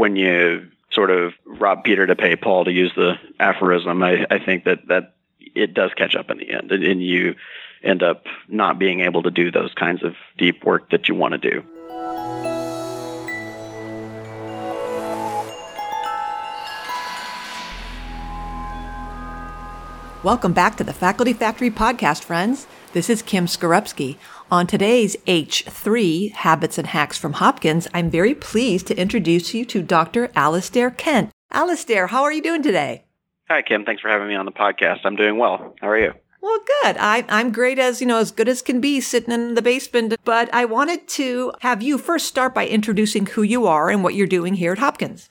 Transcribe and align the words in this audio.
when 0.00 0.16
you 0.16 0.66
sort 0.90 1.10
of 1.10 1.34
rob 1.44 1.84
Peter 1.84 2.06
to 2.06 2.16
pay 2.16 2.34
Paul 2.34 2.64
to 2.64 2.72
use 2.72 2.90
the 2.96 3.16
aphorism, 3.38 4.02
I, 4.02 4.26
I 4.30 4.38
think 4.38 4.64
that 4.64 4.88
that 4.88 5.14
it 5.54 5.74
does 5.74 5.90
catch 5.94 6.16
up 6.16 6.30
in 6.30 6.38
the 6.38 6.50
end, 6.50 6.72
and, 6.72 6.82
and 6.82 7.02
you 7.04 7.34
end 7.82 8.02
up 8.02 8.24
not 8.48 8.78
being 8.78 9.00
able 9.00 9.22
to 9.22 9.30
do 9.30 9.50
those 9.50 9.74
kinds 9.74 10.02
of 10.02 10.14
deep 10.38 10.64
work 10.64 10.90
that 10.90 11.06
you 11.08 11.14
want 11.14 11.32
to 11.32 11.38
do. 11.38 11.62
Welcome 20.22 20.54
back 20.54 20.76
to 20.76 20.84
the 20.84 20.92
Faculty 20.94 21.34
Factory 21.34 21.70
podcast, 21.70 22.24
friends. 22.24 22.66
This 22.94 23.10
is 23.10 23.20
Kim 23.20 23.44
Skarupski. 23.46 24.16
On 24.52 24.66
today's 24.66 25.14
H3 25.28 26.32
Habits 26.32 26.76
and 26.76 26.88
Hacks 26.88 27.16
from 27.16 27.34
Hopkins, 27.34 27.86
I'm 27.94 28.10
very 28.10 28.34
pleased 28.34 28.88
to 28.88 28.98
introduce 28.98 29.54
you 29.54 29.64
to 29.66 29.80
Dr. 29.80 30.28
Alastair 30.34 30.90
Kent. 30.90 31.30
Alastair, 31.52 32.08
how 32.08 32.24
are 32.24 32.32
you 32.32 32.42
doing 32.42 32.60
today? 32.60 33.04
Hi, 33.48 33.62
Kim. 33.62 33.84
Thanks 33.84 34.02
for 34.02 34.08
having 34.08 34.26
me 34.26 34.34
on 34.34 34.46
the 34.46 34.50
podcast. 34.52 35.02
I'm 35.04 35.14
doing 35.14 35.38
well. 35.38 35.76
How 35.80 35.90
are 35.90 35.98
you? 35.98 36.14
Well, 36.40 36.58
good. 36.82 36.96
I, 36.98 37.24
I'm 37.28 37.52
great 37.52 37.78
as, 37.78 38.00
you 38.00 38.08
know, 38.08 38.18
as 38.18 38.32
good 38.32 38.48
as 38.48 38.60
can 38.60 38.80
be 38.80 39.00
sitting 39.00 39.32
in 39.32 39.54
the 39.54 39.62
basement. 39.62 40.16
But 40.24 40.52
I 40.52 40.64
wanted 40.64 41.06
to 41.10 41.52
have 41.60 41.80
you 41.80 41.96
first 41.96 42.26
start 42.26 42.52
by 42.52 42.66
introducing 42.66 43.26
who 43.26 43.42
you 43.42 43.68
are 43.68 43.88
and 43.88 44.02
what 44.02 44.16
you're 44.16 44.26
doing 44.26 44.54
here 44.54 44.72
at 44.72 44.78
Hopkins. 44.78 45.30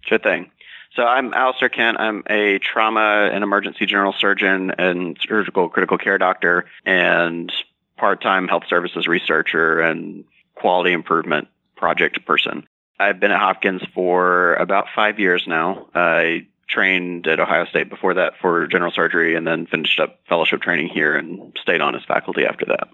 Sure 0.00 0.18
thing. 0.18 0.50
So 0.94 1.02
I'm 1.02 1.34
Alastair 1.34 1.68
Kent. 1.68 2.00
I'm 2.00 2.22
a 2.30 2.58
trauma 2.60 3.28
and 3.30 3.44
emergency 3.44 3.84
general 3.84 4.14
surgeon 4.14 4.70
and 4.78 5.18
surgical 5.20 5.68
critical 5.68 5.98
care 5.98 6.16
doctor 6.16 6.64
and 6.86 7.52
part-time 7.96 8.48
health 8.48 8.64
services 8.68 9.06
researcher 9.06 9.80
and 9.80 10.24
quality 10.54 10.92
improvement 10.92 11.48
project 11.76 12.24
person. 12.26 12.66
I've 12.98 13.20
been 13.20 13.30
at 13.30 13.40
Hopkins 13.40 13.82
for 13.94 14.54
about 14.54 14.86
five 14.94 15.18
years 15.18 15.44
now. 15.46 15.88
I 15.94 16.46
trained 16.68 17.26
at 17.26 17.40
Ohio 17.40 17.66
State 17.66 17.90
before 17.90 18.14
that 18.14 18.34
for 18.40 18.66
general 18.66 18.90
surgery 18.90 19.36
and 19.36 19.46
then 19.46 19.66
finished 19.66 20.00
up 20.00 20.20
fellowship 20.28 20.62
training 20.62 20.88
here 20.88 21.16
and 21.16 21.56
stayed 21.60 21.80
on 21.80 21.94
as 21.94 22.04
faculty 22.04 22.44
after 22.44 22.66
that. 22.66 22.88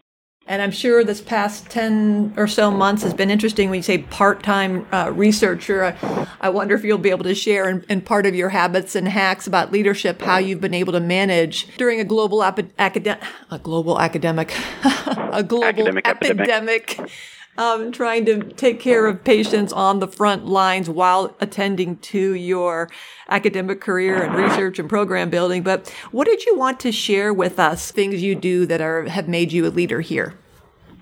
And 0.46 0.60
I'm 0.60 0.72
sure 0.72 1.04
this 1.04 1.20
past 1.20 1.70
10 1.70 2.34
or 2.36 2.48
so 2.48 2.70
months 2.70 3.02
has 3.04 3.14
been 3.14 3.30
interesting 3.30 3.70
when 3.70 3.78
you 3.78 3.82
say 3.82 3.98
part 3.98 4.42
time 4.42 4.86
uh, 4.92 5.12
researcher. 5.14 5.84
I, 5.84 6.26
I, 6.40 6.48
wonder 6.48 6.74
if 6.74 6.82
you'll 6.82 6.98
be 6.98 7.10
able 7.10 7.24
to 7.24 7.34
share 7.34 7.68
in, 7.68 7.84
in, 7.88 8.00
part 8.00 8.26
of 8.26 8.34
your 8.34 8.48
habits 8.48 8.96
and 8.96 9.06
hacks 9.06 9.46
about 9.46 9.70
leadership 9.70 10.20
how 10.20 10.38
you've 10.38 10.60
been 10.60 10.74
able 10.74 10.92
to 10.94 11.00
manage 11.00 11.68
during 11.76 12.00
a 12.00 12.04
global 12.04 12.42
ap- 12.42 12.60
academic, 12.78 13.22
a 13.52 13.58
global 13.58 14.00
academic, 14.00 14.52
a 14.84 15.44
global 15.44 15.64
academic 15.64 16.06
epidemic. 16.08 16.98
epidemic 16.98 17.12
um, 17.58 17.92
trying 17.92 18.24
to 18.26 18.42
take 18.52 18.80
care 18.80 19.06
of 19.06 19.24
patients 19.24 19.72
on 19.72 20.00
the 20.00 20.08
front 20.08 20.46
lines 20.46 20.88
while 20.88 21.36
attending 21.40 21.96
to 21.98 22.34
your 22.34 22.88
academic 23.28 23.80
career 23.80 24.22
and 24.22 24.34
research 24.34 24.78
and 24.78 24.88
program 24.88 25.30
building. 25.30 25.62
But 25.62 25.88
what 26.10 26.26
did 26.26 26.44
you 26.44 26.56
want 26.56 26.80
to 26.80 26.92
share 26.92 27.32
with 27.32 27.58
us, 27.58 27.90
things 27.90 28.22
you 28.22 28.34
do 28.34 28.66
that 28.66 28.80
are 28.80 29.04
have 29.04 29.28
made 29.28 29.52
you 29.52 29.66
a 29.66 29.68
leader 29.68 30.00
here? 30.00 30.34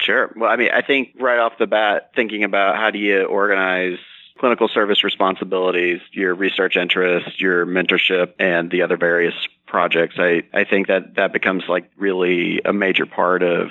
Sure. 0.01 0.33
Well, 0.35 0.51
I 0.51 0.57
mean, 0.57 0.71
I 0.73 0.83
think 0.83 1.15
right 1.21 1.39
off 1.39 1.59
the 1.59 1.67
bat, 1.67 2.13
thinking 2.17 2.43
about 2.43 2.77
how 2.77 2.91
do 2.91 2.99
you 2.99 3.25
organize 3.25 3.99
clinical 4.39 4.69
service 4.69 5.05
responsibilities, 5.05 6.01
your 6.13 6.35
research 6.35 6.77
interests, 6.77 7.39
your 7.39 7.67
mentorship, 7.67 8.33
and 8.39 8.71
the 8.71 8.83
other 8.83 8.97
various 8.97 9.35
projects, 9.67 10.17
I, 10.19 10.45
I 10.55 10.65
think 10.65 10.89
that 10.89 11.17
that 11.17 11.35
becomes 11.35 11.65
like 11.69 11.91
really 11.99 12.63
a 12.65 12.73
major 12.73 13.05
part 13.05 13.43
of 13.43 13.69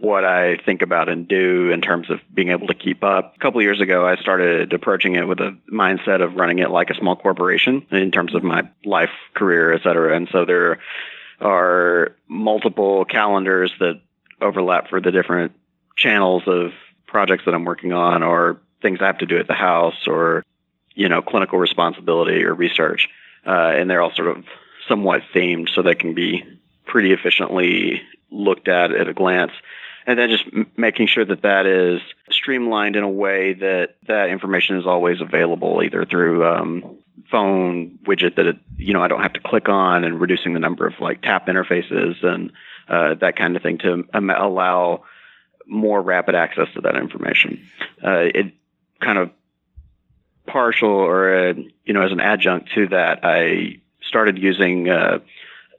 what 0.00 0.24
I 0.24 0.56
think 0.58 0.82
about 0.82 1.08
and 1.08 1.26
do 1.26 1.70
in 1.70 1.80
terms 1.80 2.10
of 2.10 2.20
being 2.32 2.50
able 2.50 2.66
to 2.66 2.74
keep 2.74 3.02
up. 3.02 3.34
A 3.36 3.38
couple 3.38 3.62
years 3.62 3.80
ago, 3.80 4.06
I 4.06 4.16
started 4.16 4.72
approaching 4.72 5.14
it 5.14 5.26
with 5.26 5.40
a 5.40 5.56
mindset 5.72 6.22
of 6.22 6.34
running 6.34 6.58
it 6.58 6.70
like 6.70 6.90
a 6.90 6.94
small 6.94 7.16
corporation 7.16 7.86
in 7.90 8.10
terms 8.10 8.34
of 8.34 8.42
my 8.42 8.68
life, 8.84 9.10
career, 9.34 9.72
et 9.72 9.82
cetera. 9.82 10.14
And 10.16 10.28
so 10.30 10.44
there 10.44 10.78
are 11.40 12.16
multiple 12.28 13.04
calendars 13.04 13.72
that 13.78 14.00
overlap 14.40 14.88
for 14.88 15.00
the 15.00 15.10
different 15.10 15.52
channels 15.96 16.42
of 16.46 16.72
projects 17.06 17.44
that 17.46 17.54
I'm 17.54 17.64
working 17.64 17.92
on 17.92 18.22
or 18.22 18.60
things 18.82 18.98
I 19.00 19.06
have 19.06 19.18
to 19.18 19.26
do 19.26 19.38
at 19.38 19.46
the 19.46 19.54
house 19.54 20.06
or, 20.06 20.44
you 20.94 21.08
know, 21.08 21.22
clinical 21.22 21.58
responsibility 21.58 22.44
or 22.44 22.52
research. 22.52 23.08
Uh, 23.46 23.72
and 23.74 23.88
they're 23.88 24.02
all 24.02 24.14
sort 24.14 24.36
of 24.36 24.44
somewhat 24.88 25.22
themed 25.34 25.68
so 25.74 25.82
they 25.82 25.94
can 25.94 26.14
be 26.14 26.44
pretty 26.84 27.12
efficiently 27.12 28.02
looked 28.30 28.68
at 28.68 28.92
at 28.92 29.08
a 29.08 29.14
glance 29.14 29.52
and 30.06 30.18
then 30.18 30.30
just 30.30 30.44
m- 30.52 30.70
making 30.76 31.06
sure 31.06 31.24
that 31.24 31.42
that 31.42 31.66
is 31.66 32.00
streamlined 32.30 32.96
in 32.96 33.02
a 33.02 33.08
way 33.08 33.54
that 33.54 33.96
that 34.06 34.28
information 34.28 34.76
is 34.76 34.86
always 34.86 35.20
available 35.20 35.82
either 35.82 36.04
through 36.04 36.46
um, 36.46 36.98
phone 37.30 37.98
widget 38.06 38.36
that 38.36 38.46
it, 38.46 38.56
you 38.76 38.92
know 38.92 39.02
I 39.02 39.08
don't 39.08 39.22
have 39.22 39.32
to 39.34 39.40
click 39.40 39.68
on 39.68 40.04
and 40.04 40.20
reducing 40.20 40.54
the 40.54 40.60
number 40.60 40.86
of 40.86 40.94
like 41.00 41.22
tap 41.22 41.46
interfaces 41.46 42.22
and 42.24 42.52
uh, 42.88 43.14
that 43.14 43.36
kind 43.36 43.56
of 43.56 43.62
thing 43.62 43.78
to 43.78 44.06
um, 44.12 44.30
allow 44.30 45.04
more 45.66 46.02
rapid 46.02 46.34
access 46.34 46.68
to 46.74 46.82
that 46.82 46.96
information. 46.96 47.66
Uh, 48.04 48.28
it 48.34 48.52
kind 49.00 49.18
of 49.18 49.30
partial 50.46 50.90
or 50.90 51.50
a, 51.50 51.54
you 51.84 51.94
know 51.94 52.02
as 52.02 52.12
an 52.12 52.20
adjunct 52.20 52.70
to 52.74 52.88
that 52.88 53.20
I 53.22 53.80
started 54.02 54.38
using 54.38 54.90
uh, 54.90 55.20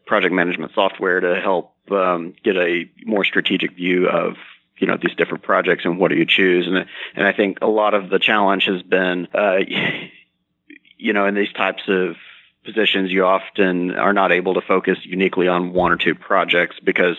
project 0.06 0.34
management 0.34 0.72
software 0.74 1.19
to 1.19 1.40
help 1.40 1.75
um, 1.91 2.34
get 2.44 2.56
a 2.56 2.90
more 3.06 3.23
strategic 3.23 3.75
view 3.75 4.07
of 4.07 4.35
you 4.78 4.88
know 4.88 4.97
these 5.01 5.16
different 5.16 5.44
projects 5.44 5.85
and 5.85 5.97
what 5.97 6.09
do 6.09 6.18
you 6.18 6.25
choose. 6.25 6.68
And 6.68 6.85
and 7.16 7.28
I 7.28 7.34
think 7.34 7.59
a 7.62 7.68
lot 7.68 7.94
of 7.94 8.09
the 8.09 8.19
challenge 8.19 8.66
has 8.66 8.81
been 8.81 9.28
uh, 9.34 9.57
you 10.97 11.13
know 11.13 11.25
in 11.25 11.35
these 11.35 11.51
types 11.53 11.84
of 11.88 12.16
positions 12.63 13.12
you 13.12 13.25
often 13.25 13.91
are 13.91 14.13
not 14.13 14.31
able 14.31 14.56
to 14.56 14.62
focus 14.62 14.97
uniquely 15.03 15.47
on 15.47 15.72
one 15.72 15.91
or 15.91 15.97
two 15.97 16.16
projects 16.16 16.78
because 16.84 17.16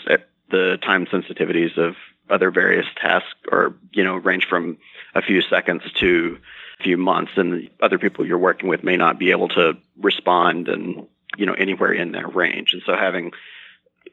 the 0.50 0.78
time 0.83 1.06
sensitivities 1.06 1.78
of 1.78 1.94
other 2.28 2.50
various 2.50 2.87
tasks 2.97 3.28
are 3.53 3.75
you 3.93 4.04
know 4.04 4.16
range 4.16 4.47
from 4.48 4.78
a 5.15 5.22
few 5.22 5.41
seconds 5.43 5.83
to 6.00 6.38
a 6.81 6.83
few 6.83 6.97
months. 6.97 7.33
And 7.37 7.71
other 7.81 7.98
people 7.98 8.27
you're 8.27 8.38
working 8.38 8.69
with 8.69 8.84
may 8.84 8.97
not 8.97 9.19
be 9.19 9.31
able 9.31 9.48
to 9.50 9.75
respond 9.98 10.69
and 10.69 11.06
you 11.37 11.47
know 11.47 11.54
anywhere 11.54 11.93
in 11.93 12.12
that 12.12 12.34
range. 12.34 12.72
And 12.72 12.83
so 12.84 12.94
having 12.94 13.33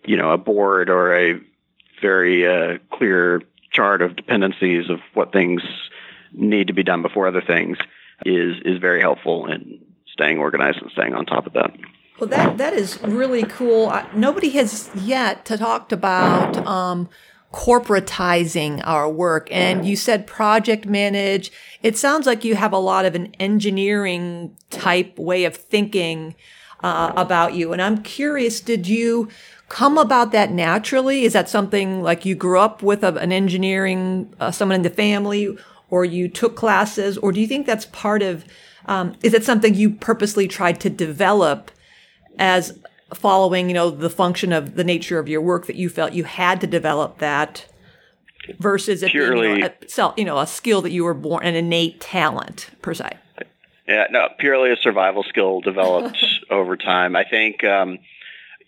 you 0.05 0.17
know, 0.17 0.31
a 0.31 0.37
board 0.37 0.89
or 0.89 1.15
a 1.15 1.39
very 2.01 2.47
uh, 2.47 2.77
clear 2.91 3.41
chart 3.71 4.01
of 4.01 4.15
dependencies 4.15 4.89
of 4.89 4.99
what 5.13 5.31
things 5.31 5.61
need 6.31 6.67
to 6.67 6.73
be 6.73 6.83
done 6.83 7.01
before 7.01 7.27
other 7.27 7.41
things 7.41 7.77
is 8.25 8.55
is 8.65 8.79
very 8.79 9.01
helpful 9.01 9.47
in 9.47 9.79
staying 10.07 10.37
organized 10.37 10.81
and 10.81 10.91
staying 10.91 11.13
on 11.13 11.25
top 11.25 11.45
of 11.47 11.53
that. 11.53 11.71
Well, 12.19 12.29
that 12.29 12.57
that 12.57 12.73
is 12.73 13.01
really 13.01 13.43
cool. 13.43 13.93
Nobody 14.13 14.51
has 14.51 14.89
yet 14.95 15.45
talked 15.45 15.91
about 15.91 16.55
um, 16.67 17.09
corporatizing 17.51 18.81
our 18.85 19.09
work, 19.09 19.47
and 19.51 19.85
you 19.85 19.95
said 19.95 20.27
project 20.27 20.85
manage. 20.85 21.51
It 21.81 21.97
sounds 21.97 22.25
like 22.25 22.43
you 22.43 22.55
have 22.55 22.71
a 22.71 22.77
lot 22.77 23.05
of 23.05 23.15
an 23.15 23.33
engineering 23.39 24.55
type 24.69 25.17
way 25.17 25.45
of 25.45 25.55
thinking 25.55 26.35
uh, 26.83 27.13
about 27.15 27.55
you, 27.55 27.73
and 27.73 27.81
I'm 27.81 28.03
curious. 28.03 28.61
Did 28.61 28.87
you 28.87 29.29
come 29.73 29.97
about 29.97 30.31
that 30.31 30.51
naturally? 30.51 31.23
Is 31.23 31.33
that 31.33 31.49
something 31.49 32.03
like 32.03 32.25
you 32.25 32.35
grew 32.35 32.59
up 32.59 32.83
with 32.83 33.03
a, 33.03 33.15
an 33.15 33.31
engineering, 33.31 34.31
uh, 34.39 34.51
someone 34.51 34.75
in 34.75 34.81
the 34.83 34.89
family, 34.91 35.57
or 35.89 36.05
you 36.05 36.29
took 36.29 36.55
classes, 36.55 37.17
or 37.17 37.31
do 37.31 37.41
you 37.41 37.47
think 37.47 37.65
that's 37.65 37.87
part 37.87 38.21
of? 38.21 38.45
Um, 38.85 39.15
is 39.23 39.33
it 39.33 39.43
something 39.43 39.73
you 39.73 39.89
purposely 39.89 40.47
tried 40.47 40.79
to 40.81 40.91
develop 40.91 41.71
as 42.37 42.77
following, 43.15 43.67
you 43.67 43.73
know, 43.73 43.89
the 43.89 44.11
function 44.11 44.53
of 44.53 44.75
the 44.75 44.83
nature 44.83 45.17
of 45.17 45.27
your 45.27 45.41
work 45.41 45.65
that 45.65 45.75
you 45.75 45.89
felt 45.89 46.13
you 46.13 46.23
had 46.23 46.61
to 46.61 46.67
develop 46.67 47.17
that 47.17 47.65
versus 48.59 49.03
purely, 49.07 49.41
being, 49.41 49.55
you 49.55 49.61
know, 49.97 50.05
a, 50.05 50.13
you 50.17 50.25
know, 50.25 50.37
a 50.37 50.45
skill 50.45 50.83
that 50.83 50.91
you 50.91 51.03
were 51.03 51.15
born, 51.15 51.43
an 51.43 51.55
innate 51.55 51.99
talent 51.99 52.69
per 52.83 52.93
se? 52.93 53.09
Yeah, 53.87 54.05
no, 54.11 54.29
purely 54.37 54.71
a 54.71 54.77
survival 54.77 55.23
skill 55.23 55.61
developed 55.61 56.23
over 56.51 56.77
time. 56.77 57.15
I 57.15 57.23
think. 57.23 57.63
Um, 57.63 57.97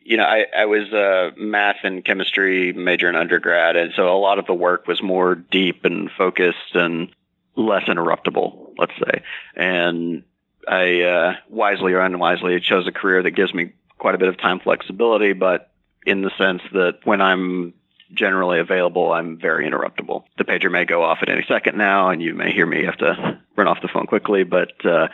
you 0.06 0.18
know, 0.18 0.24
I, 0.24 0.46
I 0.56 0.66
was 0.66 0.94
a 0.94 1.32
math 1.36 1.78
and 1.84 2.06
chemistry 2.06 2.72
major 2.74 3.10
in 3.10 3.16
undergrad, 3.16 3.76
and 3.76 3.92
so 3.96 4.16
a 4.16 4.20
lot 4.20 4.38
of 4.38 4.46
the 4.46 4.54
work 4.54 4.88
was 4.88 5.02
more 5.02 5.34
deep 5.34 5.84
and 5.84 6.12
focused 6.16 6.76
and 6.76 7.10
less 7.56 7.86
interruptible, 7.86 8.76
let's 8.78 8.94
say. 9.00 9.24
And 9.56 10.24
I 10.68 11.02
uh, 11.02 11.36
wisely 11.50 11.94
or 11.94 12.02
unwisely 12.02 12.60
chose 12.60 12.88
a 12.88 12.92
career 12.92 13.24
that 13.24 13.32
gives 13.32 13.52
me 13.52 13.74
quite 13.98 14.14
a 14.14 14.20
bit 14.20 14.28
of 14.28 14.38
time 14.38 14.60
flexibility, 14.60 15.34
but 15.34 15.72
in 16.06 16.22
the 16.22 16.32
sense 16.38 16.62
that 16.74 17.00
when 17.04 17.20
I'm 17.20 17.74
generally 18.14 18.60
available, 18.60 19.12
I'm 19.12 19.40
very 19.40 19.68
interruptible. 19.68 20.26
The 20.38 20.44
pager 20.44 20.72
may 20.72 20.86
go 20.86 21.02
off 21.02 21.20
at 21.24 21.30
any 21.30 21.44
second 21.48 21.80
now, 21.80 22.10
and 22.10 22.22
you 22.22 22.36
may 22.36 22.52
hear 22.52 22.68
me 22.68 22.86
have 22.86 22.98
to 22.98 23.40
run 23.56 23.68
off 23.68 23.82
the 23.82 23.88
phone 23.88 24.06
quickly, 24.06 24.44
but 24.44 24.86
uh, 24.86 25.08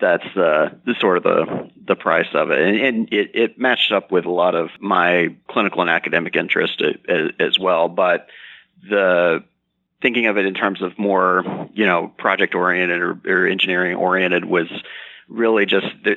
that's 0.00 0.36
uh, 0.36 0.70
the 0.84 0.94
sort 1.00 1.18
of 1.18 1.22
the 1.22 1.70
the 1.86 1.96
price 1.96 2.28
of 2.34 2.50
it, 2.50 2.58
and, 2.58 2.80
and 2.80 3.12
it, 3.12 3.30
it 3.34 3.58
matched 3.58 3.92
up 3.92 4.10
with 4.10 4.24
a 4.24 4.30
lot 4.30 4.54
of 4.54 4.70
my 4.80 5.34
clinical 5.48 5.80
and 5.80 5.90
academic 5.90 6.36
interest 6.36 6.82
as, 7.08 7.30
as 7.38 7.58
well. 7.58 7.88
But 7.88 8.28
the 8.88 9.44
thinking 10.02 10.26
of 10.26 10.36
it 10.36 10.46
in 10.46 10.54
terms 10.54 10.82
of 10.82 10.98
more, 10.98 11.44
you 11.72 11.86
know, 11.86 12.12
project 12.18 12.54
oriented 12.54 13.00
or, 13.00 13.18
or 13.26 13.46
engineering 13.46 13.96
oriented 13.96 14.44
was 14.44 14.68
really 15.28 15.66
just 15.66 15.86
the, 16.04 16.16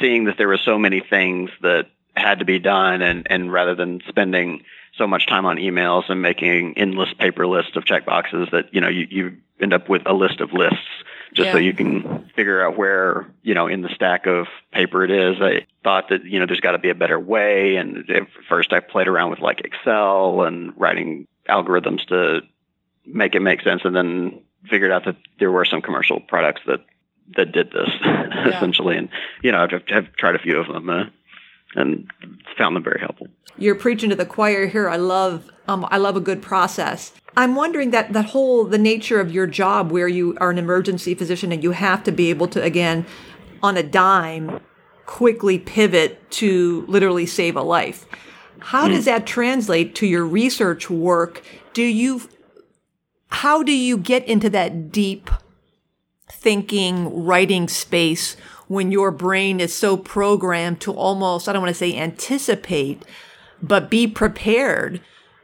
seeing 0.00 0.24
that 0.24 0.38
there 0.38 0.48
were 0.48 0.58
so 0.58 0.78
many 0.78 1.00
things 1.00 1.50
that 1.62 1.86
had 2.16 2.38
to 2.38 2.44
be 2.44 2.58
done 2.58 3.02
and, 3.02 3.26
and 3.30 3.52
rather 3.52 3.74
than 3.74 4.00
spending 4.08 4.62
so 4.96 5.06
much 5.06 5.26
time 5.26 5.46
on 5.46 5.56
emails 5.56 6.08
and 6.08 6.22
making 6.22 6.78
endless 6.78 7.12
paper 7.14 7.46
lists 7.46 7.74
of 7.74 7.84
checkboxes 7.84 8.50
that, 8.52 8.72
you 8.72 8.80
know, 8.80 8.88
you, 8.88 9.06
you 9.10 9.36
end 9.60 9.72
up 9.72 9.88
with 9.88 10.02
a 10.06 10.12
list 10.12 10.40
of 10.40 10.52
lists 10.52 10.78
just 11.32 11.46
yeah. 11.46 11.52
so 11.52 11.58
you 11.58 11.72
can 11.72 12.30
figure 12.36 12.64
out 12.64 12.76
where, 12.76 13.26
you 13.42 13.54
know, 13.54 13.66
in 13.66 13.82
the 13.82 13.88
stack 13.94 14.26
of 14.26 14.46
paper 14.72 15.04
it 15.04 15.10
is. 15.10 15.36
I 15.40 15.66
thought 15.82 16.08
that, 16.10 16.24
you 16.24 16.38
know, 16.38 16.46
there's 16.46 16.60
got 16.60 16.72
to 16.72 16.78
be 16.78 16.90
a 16.90 16.94
better 16.94 17.18
way. 17.18 17.76
And 17.76 18.08
at 18.10 18.28
first 18.48 18.72
I 18.72 18.80
played 18.80 19.08
around 19.08 19.30
with 19.30 19.40
like 19.40 19.60
Excel 19.60 20.42
and 20.42 20.72
writing 20.76 21.26
algorithms 21.48 22.06
to 22.08 22.40
make 23.06 23.34
it 23.34 23.40
make 23.40 23.62
sense 23.62 23.82
and 23.84 23.94
then 23.94 24.40
figured 24.68 24.90
out 24.90 25.04
that 25.04 25.16
there 25.38 25.50
were 25.50 25.64
some 25.64 25.82
commercial 25.82 26.20
products 26.20 26.62
that 26.66 26.80
that 27.36 27.52
did 27.52 27.70
this 27.70 27.88
yeah. 28.04 28.48
essentially 28.48 28.96
and 28.96 29.08
you 29.42 29.52
know 29.52 29.58
I've, 29.62 29.82
I've 29.94 30.12
tried 30.16 30.34
a 30.34 30.38
few 30.38 30.58
of 30.58 30.66
them 30.66 30.88
uh, 30.90 31.04
and 31.74 32.10
found 32.56 32.76
them 32.76 32.84
very 32.84 33.00
helpful. 33.00 33.28
You're 33.56 33.74
preaching 33.74 34.10
to 34.10 34.16
the 34.16 34.26
choir 34.26 34.66
here. 34.66 34.88
I 34.88 34.96
love 34.96 35.50
um, 35.66 35.86
i 35.90 35.96
love 35.96 36.16
a 36.16 36.20
good 36.20 36.42
process. 36.42 37.12
I'm 37.36 37.54
wondering 37.54 37.90
that 37.90 38.12
that 38.12 38.26
whole 38.26 38.64
the 38.64 38.78
nature 38.78 39.20
of 39.20 39.32
your 39.32 39.46
job 39.46 39.90
where 39.90 40.08
you 40.08 40.36
are 40.40 40.50
an 40.50 40.58
emergency 40.58 41.14
physician 41.14 41.52
and 41.52 41.62
you 41.62 41.72
have 41.72 42.02
to 42.04 42.12
be 42.12 42.30
able 42.30 42.48
to 42.48 42.62
again 42.62 43.06
on 43.62 43.76
a 43.76 43.82
dime 43.82 44.60
quickly 45.06 45.58
pivot 45.58 46.30
to 46.30 46.84
literally 46.86 47.26
save 47.26 47.56
a 47.56 47.62
life. 47.62 48.06
How 48.58 48.88
does 48.88 49.04
that 49.04 49.26
translate 49.26 49.94
to 49.96 50.06
your 50.06 50.24
research 50.24 50.88
work? 50.88 51.44
Do 51.74 51.82
you 51.82 52.22
how 53.28 53.62
do 53.62 53.72
you 53.72 53.98
get 53.98 54.26
into 54.26 54.48
that 54.50 54.92
deep 54.92 55.30
thinking, 56.44 57.24
writing 57.24 57.66
space 57.68 58.36
when 58.68 58.92
your 58.92 59.10
brain 59.10 59.60
is 59.60 59.74
so 59.74 59.96
programmed 59.96 60.78
to 60.82 60.92
almost, 60.92 61.48
I 61.48 61.54
don't 61.54 61.62
want 61.62 61.74
to 61.74 61.78
say 61.78 61.96
anticipate, 61.96 63.02
but 63.62 63.90
be 63.90 64.06
prepared 64.06 65.00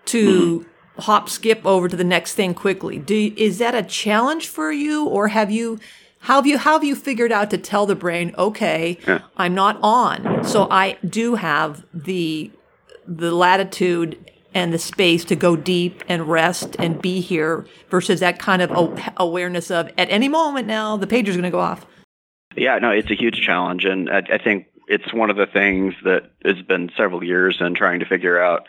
to 0.06 0.61
mm-hmm. 0.61 1.00
hop, 1.00 1.31
skip 1.31 1.64
over 1.64 1.88
to 1.88 1.97
the 1.97 2.05
next 2.05 2.35
thing 2.35 2.52
quickly. 2.52 2.99
Do, 2.99 3.32
is 3.37 3.58
that 3.58 3.75
a 3.75 3.82
challenge 3.82 4.47
for 4.47 4.70
you 4.70 5.06
or 5.06 5.29
have 5.29 5.50
you, 5.50 5.81
how 6.20 6.37
have 6.37 6.47
you, 6.47 6.58
how 6.58 6.75
have 6.75 6.85
you 6.85 6.94
figured 6.94 7.32
out 7.32 7.49
to 7.50 7.58
tell 7.58 7.87
the 7.87 7.97
brain, 7.97 8.35
okay, 8.37 8.99
yeah. 9.06 9.23
I'm 9.38 9.55
not 9.55 9.79
on. 9.82 10.44
So 10.44 10.69
I 10.70 10.99
do 11.02 11.37
have 11.37 11.82
the, 11.94 12.50
the 13.06 13.32
latitude 13.32 14.31
and 14.55 14.73
the 14.73 14.79
space 14.79 15.25
to 15.26 15.37
go 15.37 15.56
deep 15.56 16.02
and 16.08 16.29
rest 16.29 16.76
and 16.79 17.00
be 17.00 17.20
here 17.20 17.67
versus 17.88 18.20
that 18.20 18.38
kind 18.38 18.62
of 18.62 19.00
awareness 19.17 19.70
of 19.70 19.91
at 19.97 20.11
any 20.11 20.29
moment 20.29 20.67
now 20.67 20.97
the 20.97 21.06
pager 21.06 21.29
is 21.29 21.37
going 21.37 21.44
to 21.44 21.50
go 21.50 21.61
off. 21.61 21.87
Yeah, 22.56 22.79
no, 22.79 22.91
it's 22.91 23.11
a 23.11 23.14
huge 23.14 23.41
challenge, 23.43 23.85
and 23.85 24.11
I, 24.11 24.23
I 24.32 24.38
think 24.38 24.67
it's 24.88 25.14
one 25.14 25.31
of 25.31 25.37
the 25.37 25.47
things 25.47 25.94
that 26.05 26.32
has 26.44 26.61
been 26.62 26.91
several 26.97 27.23
years 27.23 27.58
in 27.61 27.75
trying 27.75 28.00
to 28.00 28.06
figure 28.06 28.43
out 28.43 28.67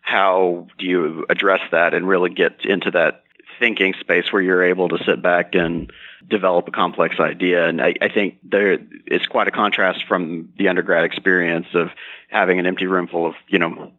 how 0.00 0.66
do 0.78 0.86
you 0.86 1.26
address 1.28 1.60
that 1.70 1.92
and 1.92 2.08
really 2.08 2.30
get 2.30 2.64
into 2.64 2.90
that 2.92 3.22
thinking 3.58 3.92
space 4.00 4.32
where 4.32 4.40
you're 4.40 4.62
able 4.62 4.88
to 4.88 5.04
sit 5.04 5.20
back 5.20 5.54
and 5.54 5.92
develop 6.26 6.68
a 6.68 6.70
complex 6.70 7.16
idea. 7.20 7.68
And 7.68 7.82
I, 7.82 7.94
I 8.00 8.08
think 8.08 8.38
there 8.42 8.78
is 9.06 9.26
quite 9.26 9.48
a 9.48 9.50
contrast 9.50 10.04
from 10.06 10.48
the 10.56 10.68
undergrad 10.68 11.04
experience 11.04 11.66
of 11.74 11.88
having 12.30 12.58
an 12.58 12.66
empty 12.66 12.86
room 12.86 13.08
full 13.08 13.26
of, 13.26 13.34
you 13.48 13.58
know, 13.58 13.92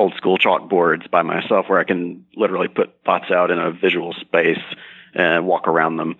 old 0.00 0.14
school 0.14 0.38
chalkboards 0.38 1.10
by 1.10 1.20
myself 1.20 1.68
where 1.68 1.78
I 1.78 1.84
can 1.84 2.24
literally 2.34 2.68
put 2.68 3.04
thoughts 3.04 3.30
out 3.30 3.50
in 3.50 3.58
a 3.58 3.70
visual 3.70 4.14
space 4.14 4.62
and 5.14 5.46
walk 5.46 5.68
around 5.68 5.98
them 5.98 6.16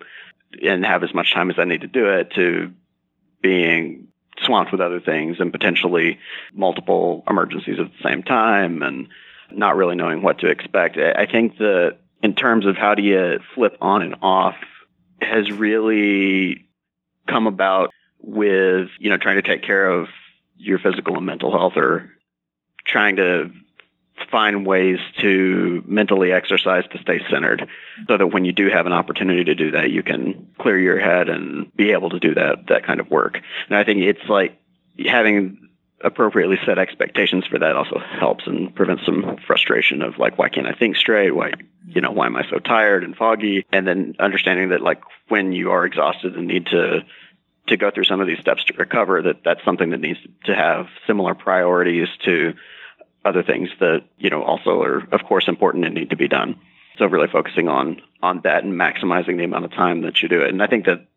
and 0.61 0.85
have 0.85 1.03
as 1.03 1.15
much 1.15 1.33
time 1.33 1.49
as 1.49 1.57
I 1.57 1.63
need 1.63 1.81
to 1.81 1.87
do 1.87 2.05
it 2.05 2.31
to 2.35 2.71
being 3.41 4.09
swamped 4.43 4.71
with 4.71 4.81
other 4.81 4.99
things 4.99 5.37
and 5.39 5.51
potentially 5.51 6.19
multiple 6.53 7.23
emergencies 7.27 7.79
at 7.79 7.87
the 7.87 8.07
same 8.07 8.21
time 8.21 8.83
and 8.83 9.07
not 9.51 9.75
really 9.75 9.95
knowing 9.95 10.21
what 10.21 10.39
to 10.39 10.47
expect. 10.47 10.97
I 10.97 11.25
think 11.25 11.57
that 11.57 11.97
in 12.21 12.35
terms 12.35 12.67
of 12.67 12.77
how 12.77 12.93
do 12.93 13.01
you 13.01 13.39
flip 13.55 13.77
on 13.81 14.03
and 14.03 14.15
off 14.21 14.55
has 15.21 15.51
really 15.51 16.67
come 17.27 17.47
about 17.47 17.89
with, 18.19 18.89
you 18.99 19.09
know, 19.09 19.17
trying 19.17 19.37
to 19.37 19.41
take 19.41 19.63
care 19.63 19.89
of 19.89 20.07
your 20.55 20.77
physical 20.77 21.17
and 21.17 21.25
mental 21.25 21.51
health 21.51 21.73
or 21.77 22.11
trying 22.85 23.15
to 23.15 23.51
find 24.31 24.65
ways 24.65 24.99
to 25.19 25.83
mentally 25.85 26.31
exercise 26.31 26.85
to 26.91 26.97
stay 26.99 27.19
centered 27.29 27.67
so 28.07 28.17
that 28.17 28.27
when 28.27 28.45
you 28.45 28.53
do 28.53 28.69
have 28.69 28.85
an 28.85 28.93
opportunity 28.93 29.43
to 29.43 29.55
do 29.55 29.71
that, 29.71 29.91
you 29.91 30.01
can 30.01 30.47
clear 30.59 30.79
your 30.79 30.99
head 30.99 31.29
and 31.29 31.75
be 31.75 31.91
able 31.91 32.09
to 32.09 32.19
do 32.19 32.33
that, 32.35 32.67
that 32.67 32.85
kind 32.85 32.99
of 32.99 33.09
work. 33.09 33.39
And 33.67 33.77
I 33.77 33.83
think 33.83 34.01
it's 34.01 34.27
like 34.29 34.57
having 35.05 35.69
appropriately 36.03 36.57
set 36.65 36.79
expectations 36.79 37.45
for 37.45 37.59
that 37.59 37.75
also 37.75 37.99
helps 37.99 38.47
and 38.47 38.73
prevents 38.73 39.05
some 39.05 39.37
frustration 39.45 40.01
of 40.01 40.17
like, 40.17 40.37
why 40.37 40.49
can't 40.49 40.67
I 40.67 40.73
think 40.73 40.95
straight? 40.95 41.35
Why, 41.35 41.51
you 41.87 42.01
know, 42.01 42.11
why 42.11 42.25
am 42.25 42.35
I 42.35 42.43
so 42.49 42.57
tired 42.57 43.03
and 43.03 43.15
foggy? 43.15 43.65
And 43.71 43.85
then 43.85 44.15
understanding 44.19 44.69
that 44.69 44.81
like 44.81 45.01
when 45.27 45.51
you 45.51 45.71
are 45.71 45.85
exhausted 45.85 46.35
and 46.35 46.47
need 46.47 46.67
to 46.67 47.01
to 47.67 47.77
go 47.77 47.91
through 47.91 48.05
some 48.05 48.19
of 48.19 48.27
these 48.27 48.39
steps 48.39 48.63
to 48.65 48.73
recover 48.73 49.21
that 49.21 49.43
that's 49.45 49.63
something 49.63 49.91
that 49.91 49.99
needs 49.99 50.19
to 50.45 50.55
have 50.55 50.87
similar 51.05 51.35
priorities 51.35 52.07
to 52.25 52.53
other 53.23 53.43
things 53.43 53.69
that, 53.79 54.03
you 54.17 54.29
know, 54.29 54.43
also 54.43 54.81
are, 54.81 54.97
of 55.11 55.23
course, 55.23 55.47
important 55.47 55.85
and 55.85 55.93
need 55.93 56.09
to 56.09 56.15
be 56.15 56.27
done. 56.27 56.59
So 56.97 57.05
really 57.05 57.27
focusing 57.27 57.67
on, 57.67 58.01
on 58.21 58.41
that 58.43 58.63
and 58.63 58.73
maximizing 58.73 59.37
the 59.37 59.43
amount 59.43 59.65
of 59.65 59.71
time 59.71 60.01
that 60.01 60.21
you 60.21 60.29
do 60.29 60.41
it. 60.41 60.49
And 60.49 60.61
I 60.61 60.67
think 60.67 60.85
that 60.85 61.07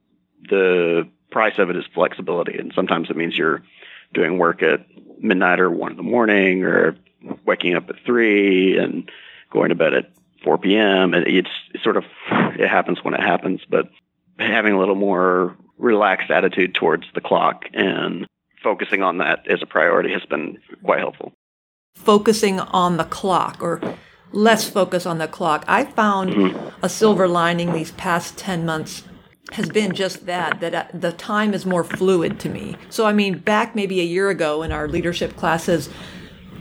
the 0.49 1.09
price 1.31 1.59
of 1.59 1.71
it 1.71 1.77
is 1.77 1.85
flexibility. 1.95 2.59
And 2.59 2.73
sometimes 2.75 3.11
it 3.11 3.17
means 3.17 3.37
you're 3.37 3.63
doing 4.13 4.39
work 4.39 4.63
at 4.63 4.87
midnight 5.19 5.61
or 5.61 5.71
one 5.71 5.93
in 5.93 5.97
the 5.97 6.03
morning 6.03 6.65
or 6.65 6.97
waking 7.45 7.75
up 7.75 7.89
at 7.89 7.97
three 8.05 8.79
and 8.79 9.11
going 9.51 9.71
to 9.71 9.75
bed 9.75 9.95
at 9.95 10.11
4 10.45 10.59
p.m. 10.59 11.15
And 11.15 11.27
it's, 11.27 11.51
it's 11.73 11.83
sort 11.83 11.97
of, 11.97 12.05
it 12.31 12.69
happens 12.69 13.03
when 13.03 13.15
it 13.15 13.21
happens, 13.21 13.63
but 13.69 13.89
having 14.39 14.75
a 14.75 14.79
little 14.79 14.95
more 14.95 15.57
relaxed 15.79 16.31
attitude 16.31 16.75
towards 16.75 17.07
the 17.15 17.21
clock 17.21 17.65
and 17.73 18.27
focusing 18.63 19.03
on 19.03 19.19
that 19.19 19.49
as 19.49 19.63
a 19.63 19.67
priority 19.67 20.13
has 20.13 20.25
been 20.25 20.59
quite 20.83 21.01
helpful 21.01 21.33
focusing 21.95 22.61
on 22.61 22.97
the 22.97 23.05
clock 23.05 23.63
or 23.63 23.81
less 24.33 24.69
focus 24.69 25.07
on 25.07 25.19
the 25.19 25.29
clock. 25.29 25.65
I 25.67 25.85
found 25.85 26.31
mm-hmm. 26.31 26.85
a 26.85 26.89
silver 26.89 27.29
lining 27.29 27.73
these 27.73 27.93
past 27.93 28.37
10 28.37 28.67
months 28.67 29.05
has 29.53 29.69
been 29.69 29.95
just 29.95 30.27
that 30.27 30.61
that 30.61 30.75
uh, 30.75 30.85
the 30.93 31.13
time 31.13 31.55
is 31.55 31.67
more 31.67 31.85
fluid 31.85 32.41
to 32.41 32.49
me. 32.49 32.77
So 32.91 33.07
I 33.07 33.13
mean 33.13 33.39
back 33.39 33.75
maybe 33.75 34.01
a 34.01 34.05
year 34.05 34.31
ago 34.31 34.63
in 34.63 34.73
our 34.73 34.89
leadership 34.89 35.37
classes 35.37 35.89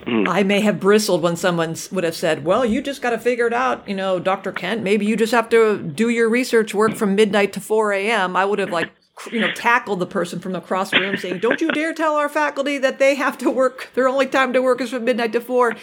mm. 0.06 0.28
I 0.28 0.44
may 0.44 0.60
have 0.62 0.80
bristled 0.80 1.22
when 1.22 1.36
someone 1.36 1.76
would 1.92 2.04
have 2.04 2.16
said, 2.16 2.46
"Well, 2.46 2.66
you 2.66 2.82
just 2.82 3.02
got 3.02 3.12
to 3.12 3.18
figure 3.18 3.48
it 3.48 3.54
out, 3.54 3.88
you 3.88 3.96
know, 3.96 4.20
Dr. 4.20 4.52
Kent. 4.52 4.84
Maybe 4.84 5.06
you 5.06 5.16
just 5.16 5.32
have 5.32 5.50
to 5.50 5.82
do 5.82 6.10
your 6.10 6.30
research 6.30 6.74
work 6.74 6.96
from 6.96 7.16
midnight 7.16 7.54
to 7.54 7.62
4 7.62 7.94
a.m." 7.94 8.36
I 8.36 8.46
would 8.46 8.60
have 8.60 8.70
like 8.70 8.92
you 9.32 9.40
know, 9.40 9.52
tackle 9.54 9.96
the 9.96 10.06
person 10.06 10.40
from 10.40 10.56
across 10.56 10.92
the 10.92 11.00
room 11.00 11.18
saying, 11.18 11.40
don't 11.40 11.62
you 11.62 11.72
dare 11.72 11.94
tell 11.94 12.16
our 12.16 12.30
faculty 12.30 12.78
that 12.80 13.00
they 13.00 13.16
have 13.16 13.38
to 13.38 13.50
work, 13.50 13.90
their 13.94 14.08
only 14.08 14.26
time 14.26 14.54
to 14.54 14.62
work 14.62 14.82
is 14.82 14.90
from 14.90 15.06
midnight 15.06 15.32
to 15.34 15.42
four. 15.42 15.76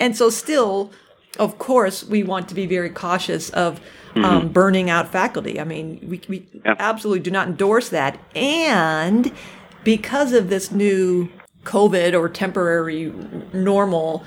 And 0.00 0.16
so 0.16 0.30
still, 0.30 0.90
of 1.38 1.58
course, 1.58 2.04
we 2.04 2.22
want 2.22 2.48
to 2.48 2.54
be 2.54 2.66
very 2.66 2.90
cautious 2.90 3.50
of 3.50 3.80
mm-hmm. 4.10 4.24
um, 4.24 4.48
burning 4.48 4.90
out 4.90 5.12
faculty. 5.12 5.60
I 5.60 5.64
mean, 5.64 6.00
we, 6.08 6.20
we 6.28 6.48
yeah. 6.64 6.74
absolutely 6.78 7.20
do 7.20 7.30
not 7.30 7.48
endorse 7.48 7.90
that. 7.90 8.18
And 8.34 9.32
because 9.84 10.32
of 10.32 10.48
this 10.48 10.70
new 10.70 11.28
COVID 11.64 12.18
or 12.18 12.28
temporary 12.28 13.12
normal, 13.52 14.24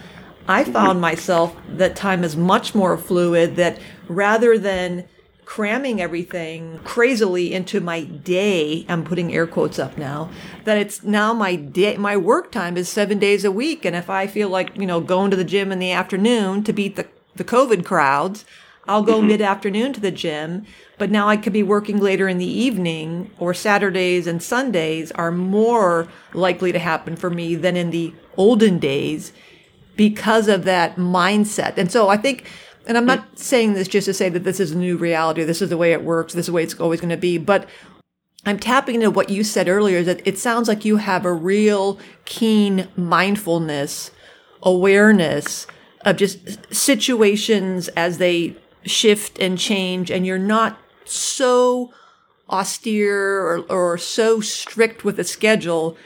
I 0.47 0.63
found 0.63 0.93
mm-hmm. 0.93 1.01
myself 1.01 1.55
that 1.69 1.95
time 1.95 2.23
is 2.23 2.37
much 2.37 2.73
more 2.75 2.97
fluid, 2.97 3.55
that 3.57 3.79
rather 4.07 4.57
than 4.57 5.05
cramming 5.47 6.01
everything 6.01 6.77
crazily 6.83 7.53
into 7.53 7.79
my 7.79 8.03
day. 8.03 8.85
I'm 8.89 9.05
putting 9.05 9.33
air 9.33 9.47
quotes 9.47 9.79
up 9.79 9.97
now. 9.97 10.29
That 10.65 10.77
it's 10.77 11.03
now 11.03 11.33
my 11.33 11.55
day, 11.55 11.95
my 11.95 12.17
work 12.17 12.51
time 12.51 12.75
is 12.75 12.89
seven 12.89 13.17
days 13.17 13.45
a 13.45 13.51
week. 13.51 13.85
And 13.85 13.95
if 13.95 14.09
I 14.09 14.27
feel 14.27 14.49
like, 14.49 14.75
you 14.75 14.85
know, 14.85 14.99
going 14.99 15.31
to 15.31 15.37
the 15.37 15.45
gym 15.45 15.71
in 15.71 15.79
the 15.79 15.93
afternoon 15.93 16.65
to 16.65 16.73
beat 16.73 16.97
the, 16.97 17.07
the 17.37 17.45
COVID 17.45 17.85
crowds, 17.85 18.43
I'll 18.89 19.03
go 19.03 19.19
mm-hmm. 19.19 19.27
mid 19.29 19.41
afternoon 19.41 19.93
to 19.93 20.01
the 20.01 20.11
gym. 20.11 20.65
But 20.97 21.11
now 21.11 21.29
I 21.29 21.37
could 21.37 21.53
be 21.53 21.63
working 21.63 21.97
later 21.97 22.27
in 22.27 22.39
the 22.39 22.45
evening 22.45 23.31
or 23.39 23.53
Saturdays 23.53 24.27
and 24.27 24.43
Sundays 24.43 25.13
are 25.13 25.31
more 25.31 26.09
likely 26.33 26.73
to 26.73 26.79
happen 26.79 27.15
for 27.15 27.29
me 27.29 27.55
than 27.55 27.77
in 27.77 27.91
the 27.91 28.13
olden 28.35 28.79
days 28.79 29.31
because 29.95 30.49
of 30.49 30.65
that 30.65 30.97
mindset. 30.97 31.77
And 31.77 31.89
so 31.89 32.09
I 32.09 32.17
think 32.17 32.45
and 32.87 32.97
I'm 32.97 33.05
not 33.05 33.37
saying 33.37 33.73
this 33.73 33.87
just 33.87 34.05
to 34.05 34.13
say 34.13 34.29
that 34.29 34.43
this 34.43 34.59
is 34.59 34.71
a 34.71 34.77
new 34.77 34.97
reality, 34.97 35.43
this 35.43 35.61
is 35.61 35.69
the 35.69 35.77
way 35.77 35.91
it 35.91 36.03
works, 36.03 36.33
this 36.33 36.43
is 36.43 36.47
the 36.47 36.53
way 36.53 36.63
it's 36.63 36.79
always 36.79 37.01
going 37.01 37.09
to 37.09 37.17
be, 37.17 37.37
but 37.37 37.67
I'm 38.45 38.59
tapping 38.59 38.95
into 38.95 39.11
what 39.11 39.29
you 39.29 39.43
said 39.43 39.67
earlier 39.67 40.03
that 40.03 40.25
it 40.25 40.37
sounds 40.37 40.67
like 40.67 40.85
you 40.85 40.97
have 40.97 41.25
a 41.25 41.33
real 41.33 41.99
keen 42.23 42.87
mindfulness, 42.95 44.11
awareness, 44.63 45.67
of 46.05 46.15
just 46.15 46.73
situations 46.73 47.89
as 47.89 48.17
they 48.17 48.55
shift 48.83 49.37
and 49.39 49.57
change, 49.57 50.09
and 50.09 50.25
you're 50.25 50.37
not 50.37 50.79
so 51.03 51.91
austere 52.49 53.41
or, 53.41 53.59
or 53.69 53.97
so 53.97 54.39
strict 54.39 55.03
with 55.03 55.19
a 55.19 55.23
schedule 55.25 55.97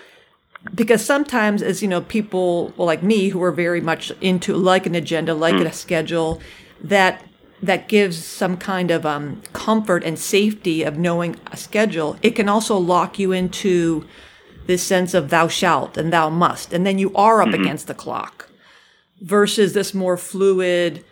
because 0.73 1.05
sometimes 1.05 1.61
as 1.61 1.81
you 1.81 1.87
know 1.87 2.01
people 2.01 2.73
well, 2.77 2.87
like 2.87 3.03
me 3.03 3.29
who 3.29 3.41
are 3.43 3.51
very 3.51 3.81
much 3.81 4.11
into 4.21 4.55
like 4.55 4.87
an 4.87 4.95
agenda 4.95 5.35
like 5.35 5.53
mm. 5.53 5.65
a 5.65 5.71
schedule 5.71 6.41
that 6.83 7.23
that 7.63 7.87
gives 7.87 8.23
some 8.23 8.57
kind 8.57 8.89
of 8.89 9.05
um, 9.05 9.39
comfort 9.53 10.03
and 10.03 10.17
safety 10.17 10.83
of 10.83 10.97
knowing 10.97 11.35
a 11.51 11.57
schedule 11.57 12.17
it 12.21 12.31
can 12.31 12.49
also 12.49 12.77
lock 12.77 13.19
you 13.19 13.31
into 13.31 14.07
this 14.67 14.83
sense 14.83 15.13
of 15.13 15.29
thou 15.29 15.47
shalt 15.47 15.97
and 15.97 16.11
thou 16.11 16.29
must 16.29 16.73
and 16.73 16.85
then 16.85 16.97
you 16.97 17.13
are 17.15 17.41
up 17.41 17.49
mm-hmm. 17.49 17.61
against 17.61 17.87
the 17.87 17.93
clock 17.93 18.49
versus 19.21 19.73
this 19.73 19.93
more 19.93 20.17
fluid 20.17 21.03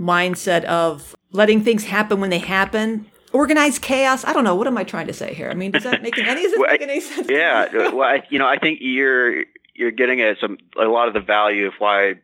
mindset 0.00 0.64
of 0.64 1.16
letting 1.32 1.62
things 1.62 1.84
happen 1.84 2.20
when 2.20 2.30
they 2.30 2.38
happen 2.38 3.06
organized 3.36 3.82
chaos. 3.82 4.24
I 4.24 4.32
don't 4.32 4.44
know. 4.44 4.54
What 4.54 4.66
am 4.66 4.78
I 4.78 4.84
trying 4.84 5.06
to 5.06 5.12
say 5.12 5.34
here? 5.34 5.50
I 5.50 5.54
mean, 5.54 5.70
does 5.70 5.84
that 5.84 6.02
make 6.02 6.18
any, 6.18 6.46
well, 6.56 6.70
make 6.70 6.82
any 6.82 7.00
sense? 7.00 7.28
Yeah. 7.30 7.68
well, 7.92 8.02
I, 8.02 8.22
you 8.30 8.38
know, 8.38 8.46
I 8.46 8.58
think 8.58 8.78
you're 8.80 9.44
you're 9.74 9.90
getting 9.90 10.22
at 10.22 10.38
some 10.40 10.56
a 10.80 10.86
lot 10.86 11.08
of 11.08 11.14
the 11.14 11.20
value 11.20 11.66
of 11.66 11.74
why 11.78 12.14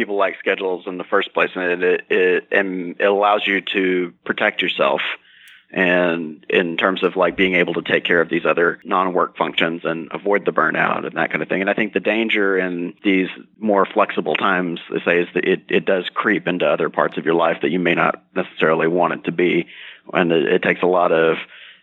people 0.00 0.16
like 0.16 0.38
schedules 0.38 0.84
in 0.86 0.98
the 0.98 1.04
first 1.04 1.34
place, 1.34 1.50
and 1.54 1.82
it, 1.82 2.04
it 2.08 2.48
and 2.50 2.96
it 2.98 3.04
allows 3.04 3.46
you 3.46 3.60
to 3.60 4.12
protect 4.24 4.62
yourself. 4.62 5.00
And 5.72 6.44
in 6.48 6.76
terms 6.76 7.04
of 7.04 7.14
like 7.14 7.36
being 7.36 7.54
able 7.54 7.74
to 7.74 7.82
take 7.82 8.02
care 8.02 8.20
of 8.20 8.28
these 8.28 8.44
other 8.44 8.80
non-work 8.82 9.36
functions 9.36 9.82
and 9.84 10.08
avoid 10.10 10.44
the 10.44 10.52
burnout 10.52 11.06
and 11.06 11.16
that 11.16 11.30
kind 11.30 11.44
of 11.44 11.48
thing. 11.48 11.60
And 11.60 11.70
I 11.70 11.74
think 11.74 11.92
the 11.92 12.00
danger 12.00 12.58
in 12.58 12.94
these 13.04 13.28
more 13.56 13.86
flexible 13.86 14.34
times, 14.34 14.80
I 14.90 15.04
say, 15.04 15.20
is 15.20 15.28
that 15.34 15.44
it, 15.44 15.62
it 15.68 15.84
does 15.84 16.08
creep 16.12 16.48
into 16.48 16.66
other 16.66 16.90
parts 16.90 17.18
of 17.18 17.24
your 17.24 17.34
life 17.34 17.58
that 17.62 17.70
you 17.70 17.78
may 17.78 17.94
not 17.94 18.20
necessarily 18.34 18.88
want 18.88 19.12
it 19.12 19.24
to 19.26 19.32
be 19.32 19.68
and 20.12 20.32
it, 20.32 20.54
it 20.54 20.62
takes 20.62 20.82
a 20.82 20.86
lot 20.86 21.12
of 21.12 21.36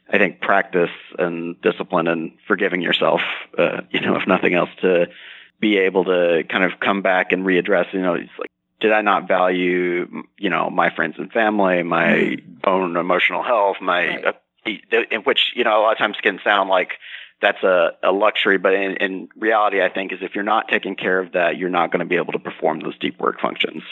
I 0.09 0.17
think 0.17 0.39
practice 0.39 0.91
and 1.19 1.61
discipline 1.61 2.07
and 2.07 2.31
forgiving 2.47 2.81
yourself, 2.81 3.19
uh, 3.57 3.81
you 3.91 3.99
know, 3.99 4.15
if 4.15 4.25
nothing 4.25 4.53
else, 4.53 4.69
to 4.81 5.07
be 5.59 5.77
able 5.77 6.05
to 6.05 6.43
kind 6.49 6.63
of 6.63 6.79
come 6.79 7.01
back 7.01 7.31
and 7.31 7.45
readdress. 7.45 7.93
You 7.93 8.01
know, 8.01 8.13
it's 8.13 8.29
like, 8.37 8.51
did 8.79 8.91
I 8.91 9.01
not 9.01 9.27
value, 9.27 10.23
you 10.37 10.49
know, 10.49 10.69
my 10.69 10.93
friends 10.95 11.15
and 11.17 11.31
family, 11.31 11.83
my 11.83 12.05
mm-hmm. 12.05 12.53
own 12.63 12.95
emotional 12.95 13.43
health, 13.43 13.77
my, 13.81 14.07
right. 14.07 14.25
uh, 14.25 14.31
in 15.11 15.21
which 15.21 15.53
you 15.55 15.63
know 15.63 15.79
a 15.79 15.81
lot 15.81 15.91
of 15.93 15.97
times 15.97 16.17
can 16.21 16.39
sound 16.43 16.69
like 16.69 16.91
that's 17.41 17.61
a, 17.63 17.91
a 18.03 18.11
luxury, 18.11 18.57
but 18.57 18.73
in, 18.73 18.97
in 18.97 19.29
reality, 19.37 19.81
I 19.81 19.89
think 19.89 20.11
is 20.11 20.19
if 20.21 20.33
you're 20.33 20.43
not 20.43 20.67
taking 20.69 20.95
care 20.95 21.19
of 21.19 21.33
that, 21.33 21.57
you're 21.57 21.69
not 21.69 21.91
going 21.91 21.99
to 21.99 22.05
be 22.05 22.15
able 22.15 22.33
to 22.33 22.39
perform 22.39 22.79
those 22.79 22.97
deep 22.97 23.19
work 23.19 23.39
functions. 23.39 23.83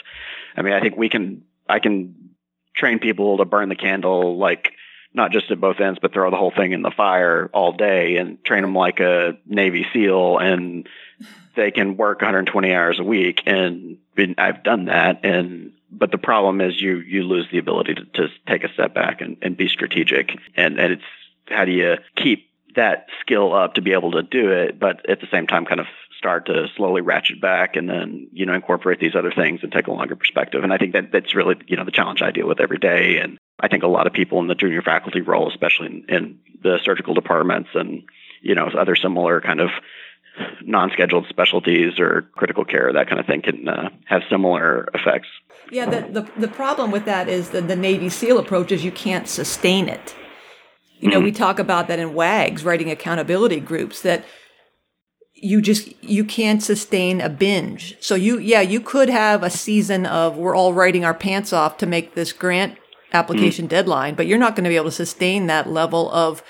I 0.56 0.62
mean, 0.62 0.72
I 0.72 0.80
think 0.80 0.96
we 0.96 1.08
can, 1.08 1.42
I 1.68 1.78
can 1.78 2.30
train 2.74 2.98
people 2.98 3.38
to 3.38 3.44
burn 3.44 3.68
the 3.68 3.76
candle 3.76 4.36
like 4.36 4.72
not 5.16 5.32
just 5.32 5.50
at 5.50 5.60
both 5.60 5.80
ends, 5.80 5.98
but 6.00 6.12
throw 6.12 6.30
the 6.30 6.36
whole 6.36 6.52
thing 6.54 6.72
in 6.72 6.82
the 6.82 6.92
fire 6.94 7.50
all 7.54 7.72
day 7.72 8.18
and 8.18 8.44
train 8.44 8.62
them 8.62 8.74
like 8.74 9.00
a 9.00 9.38
Navy 9.46 9.86
SEAL 9.92 10.38
and 10.38 10.86
they 11.56 11.70
can 11.70 11.96
work 11.96 12.20
120 12.20 12.74
hours 12.74 13.00
a 13.00 13.02
week. 13.02 13.40
And 13.46 13.96
I've 14.36 14.62
done 14.62 14.84
that. 14.84 15.24
And, 15.24 15.72
but 15.90 16.10
the 16.10 16.18
problem 16.18 16.60
is 16.60 16.80
you, 16.80 16.98
you 16.98 17.22
lose 17.22 17.46
the 17.50 17.56
ability 17.56 17.94
to, 17.94 18.04
to 18.04 18.28
take 18.46 18.62
a 18.62 18.72
step 18.74 18.92
back 18.92 19.22
and, 19.22 19.38
and 19.40 19.56
be 19.56 19.68
strategic. 19.68 20.36
And, 20.54 20.78
and 20.78 20.92
it's 20.92 21.02
how 21.48 21.64
do 21.64 21.72
you 21.72 21.96
keep 22.14 22.50
that 22.74 23.06
skill 23.22 23.54
up 23.54 23.74
to 23.74 23.80
be 23.80 23.94
able 23.94 24.12
to 24.12 24.22
do 24.22 24.50
it, 24.50 24.78
but 24.78 25.08
at 25.08 25.20
the 25.20 25.26
same 25.32 25.46
time 25.46 25.64
kind 25.64 25.80
of 25.80 25.86
start 26.18 26.46
to 26.46 26.66
slowly 26.76 27.00
ratchet 27.00 27.40
back 27.40 27.76
and 27.76 27.88
then, 27.88 28.28
you 28.32 28.44
know, 28.44 28.52
incorporate 28.52 29.00
these 29.00 29.14
other 29.14 29.32
things 29.32 29.60
and 29.62 29.72
take 29.72 29.86
a 29.86 29.92
longer 29.92 30.14
perspective. 30.14 30.62
And 30.62 30.72
I 30.74 30.76
think 30.76 30.92
that 30.92 31.10
that's 31.10 31.34
really, 31.34 31.56
you 31.66 31.78
know, 31.78 31.84
the 31.84 31.90
challenge 31.90 32.20
I 32.20 32.32
deal 32.32 32.46
with 32.46 32.60
every 32.60 32.78
day. 32.78 33.18
And 33.18 33.38
I 33.58 33.68
think 33.68 33.82
a 33.82 33.88
lot 33.88 34.06
of 34.06 34.12
people 34.12 34.40
in 34.40 34.48
the 34.48 34.54
junior 34.54 34.82
faculty 34.82 35.20
role, 35.20 35.48
especially 35.48 35.86
in, 35.86 36.04
in 36.08 36.38
the 36.62 36.78
surgical 36.84 37.14
departments 37.14 37.70
and, 37.74 38.02
you 38.42 38.54
know, 38.54 38.68
other 38.68 38.96
similar 38.96 39.40
kind 39.40 39.60
of 39.60 39.70
non-scheduled 40.62 41.26
specialties 41.28 41.98
or 41.98 42.28
critical 42.36 42.64
care, 42.64 42.92
that 42.92 43.08
kind 43.08 43.18
of 43.18 43.26
thing 43.26 43.40
can 43.42 43.68
uh, 43.68 43.88
have 44.04 44.22
similar 44.28 44.88
effects. 44.92 45.28
Yeah, 45.70 45.88
the, 45.88 46.20
the, 46.20 46.40
the 46.40 46.48
problem 46.48 46.90
with 46.90 47.06
that 47.06 47.28
is 47.28 47.50
that 47.50 47.68
the 47.68 47.76
Navy 47.76 48.08
SEAL 48.08 48.38
approach 48.38 48.70
is 48.70 48.84
you 48.84 48.92
can't 48.92 49.28
sustain 49.28 49.88
it. 49.88 50.14
You 50.98 51.10
know, 51.10 51.16
mm-hmm. 51.16 51.24
we 51.24 51.32
talk 51.32 51.58
about 51.58 51.88
that 51.88 51.98
in 51.98 52.14
WAGs, 52.14 52.64
writing 52.64 52.90
accountability 52.90 53.60
groups, 53.60 54.02
that 54.02 54.24
you 55.34 55.60
just 55.60 55.92
you 56.02 56.24
can't 56.24 56.62
sustain 56.62 57.20
a 57.20 57.28
binge. 57.28 57.96
So 58.00 58.14
you 58.14 58.38
yeah, 58.38 58.62
you 58.62 58.80
could 58.80 59.10
have 59.10 59.42
a 59.42 59.50
season 59.50 60.06
of 60.06 60.38
we're 60.38 60.56
all 60.56 60.72
writing 60.72 61.04
our 61.04 61.12
pants 61.12 61.52
off 61.52 61.76
to 61.78 61.86
make 61.86 62.14
this 62.14 62.32
grant 62.32 62.78
application 63.16 63.66
mm. 63.66 63.70
deadline, 63.70 64.14
but 64.14 64.26
you're 64.26 64.38
not 64.38 64.54
going 64.54 64.64
to 64.64 64.70
be 64.70 64.76
able 64.76 64.86
to 64.86 64.92
sustain 64.92 65.46
that 65.46 65.68
level 65.68 66.10
of 66.12 66.42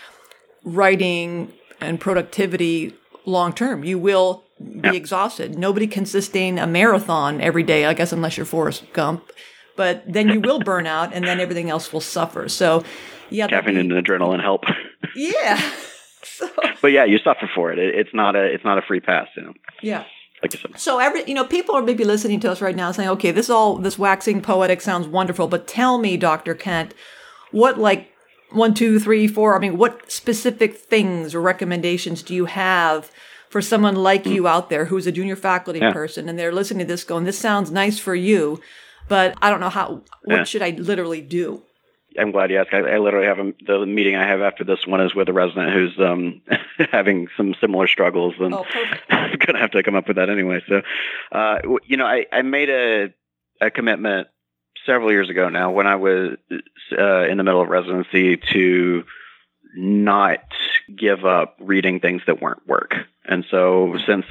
writing 0.64 1.52
and 1.80 2.00
productivity 2.00 2.94
long 3.24 3.52
term. 3.52 3.84
You 3.84 3.98
will 3.98 4.44
be 4.80 4.96
exhausted. 4.96 5.58
Nobody 5.58 5.86
can 5.86 6.06
sustain 6.06 6.58
a 6.58 6.66
marathon 6.66 7.40
every 7.40 7.62
day, 7.62 7.84
I 7.84 7.94
guess 7.94 8.12
unless 8.12 8.36
you're 8.36 8.46
Forrest 8.46 8.84
Gump. 8.92 9.30
But 9.76 10.04
then 10.10 10.28
you 10.28 10.40
will 10.40 10.60
burn 10.60 10.86
out 10.86 11.12
and 11.12 11.26
then 11.26 11.38
everything 11.38 11.68
else 11.68 11.92
will 11.92 12.00
suffer. 12.00 12.48
So 12.48 12.82
yeah, 13.28 13.46
caffeine 13.46 13.76
and 13.76 13.90
adrenaline 13.90 14.40
help. 14.40 14.64
Yeah. 15.14 15.60
so, 16.22 16.48
but 16.80 16.88
yeah, 16.88 17.04
you 17.04 17.18
suffer 17.18 17.50
for 17.54 17.72
it. 17.72 17.78
it. 17.78 17.94
It's 17.94 18.14
not 18.14 18.36
a 18.36 18.44
it's 18.44 18.64
not 18.64 18.78
a 18.78 18.82
free 18.82 19.00
pass, 19.00 19.28
you 19.36 19.42
know. 19.42 19.52
Yeah. 19.82 20.04
Like 20.42 20.52
you 20.52 20.60
said. 20.60 20.78
So 20.78 20.98
every 20.98 21.24
you 21.24 21.34
know, 21.34 21.44
people 21.44 21.74
are 21.74 21.82
maybe 21.82 22.04
listening 22.04 22.40
to 22.40 22.50
us 22.50 22.60
right 22.60 22.76
now 22.76 22.92
saying, 22.92 23.08
"Okay, 23.10 23.30
this 23.30 23.50
all 23.50 23.76
this 23.76 23.98
waxing 23.98 24.42
poetic 24.42 24.80
sounds 24.80 25.08
wonderful, 25.08 25.48
but 25.48 25.66
tell 25.66 25.98
me, 25.98 26.16
Doctor 26.16 26.54
Kent, 26.54 26.94
what 27.50 27.78
like 27.78 28.12
one, 28.50 28.74
two, 28.74 28.98
three, 28.98 29.26
four? 29.26 29.56
I 29.56 29.58
mean, 29.60 29.76
what 29.76 30.10
specific 30.10 30.76
things 30.76 31.34
or 31.34 31.40
recommendations 31.40 32.22
do 32.22 32.34
you 32.34 32.46
have?" 32.46 33.10
For 33.48 33.62
someone 33.62 33.94
like 33.94 34.26
you 34.26 34.48
out 34.48 34.70
there 34.70 34.86
who's 34.86 35.06
a 35.06 35.12
junior 35.12 35.36
faculty 35.36 35.78
yeah. 35.78 35.92
person 35.92 36.28
and 36.28 36.36
they're 36.36 36.52
listening 36.52 36.80
to 36.80 36.92
this 36.92 37.04
going, 37.04 37.24
this 37.24 37.38
sounds 37.38 37.70
nice 37.70 37.96
for 37.96 38.14
you, 38.14 38.60
but 39.08 39.34
I 39.40 39.50
don't 39.50 39.60
know 39.60 39.70
how, 39.70 40.02
what 40.24 40.36
yeah. 40.36 40.44
should 40.44 40.62
I 40.62 40.70
literally 40.70 41.22
do? 41.22 41.62
I'm 42.18 42.32
glad 42.32 42.50
you 42.50 42.58
asked. 42.58 42.72
I, 42.72 42.78
I 42.78 42.98
literally 42.98 43.26
have 43.26 43.38
a, 43.38 43.52
the 43.66 43.86
meeting 43.86 44.16
I 44.16 44.26
have 44.26 44.40
after 44.40 44.64
this 44.64 44.86
one 44.86 45.00
is 45.00 45.14
with 45.14 45.28
a 45.28 45.32
resident 45.32 45.72
who's 45.72 45.98
um, 45.98 46.42
having 46.92 47.28
some 47.36 47.54
similar 47.60 47.86
struggles, 47.86 48.34
and 48.38 48.54
oh, 48.54 48.64
I'm 49.10 49.38
going 49.38 49.54
to 49.54 49.60
have 49.60 49.72
to 49.72 49.82
come 49.82 49.94
up 49.94 50.08
with 50.08 50.16
that 50.16 50.30
anyway. 50.30 50.62
So, 50.68 50.82
uh, 51.32 51.58
you 51.86 51.96
know, 51.96 52.06
I, 52.06 52.26
I 52.32 52.42
made 52.42 52.70
a 52.70 53.14
a 53.60 53.70
commitment 53.70 54.28
several 54.84 55.10
years 55.10 55.30
ago 55.30 55.48
now 55.48 55.70
when 55.70 55.86
I 55.86 55.96
was 55.96 56.36
uh, 56.96 57.22
in 57.22 57.38
the 57.38 57.44
middle 57.44 57.62
of 57.62 57.68
residency 57.68 58.36
to 58.52 59.04
not 59.74 60.44
give 60.94 61.24
up 61.24 61.56
reading 61.60 62.00
things 62.00 62.22
that 62.26 62.40
weren't 62.40 62.66
work. 62.66 62.94
And 63.24 63.44
so 63.50 63.96
since 64.06 64.24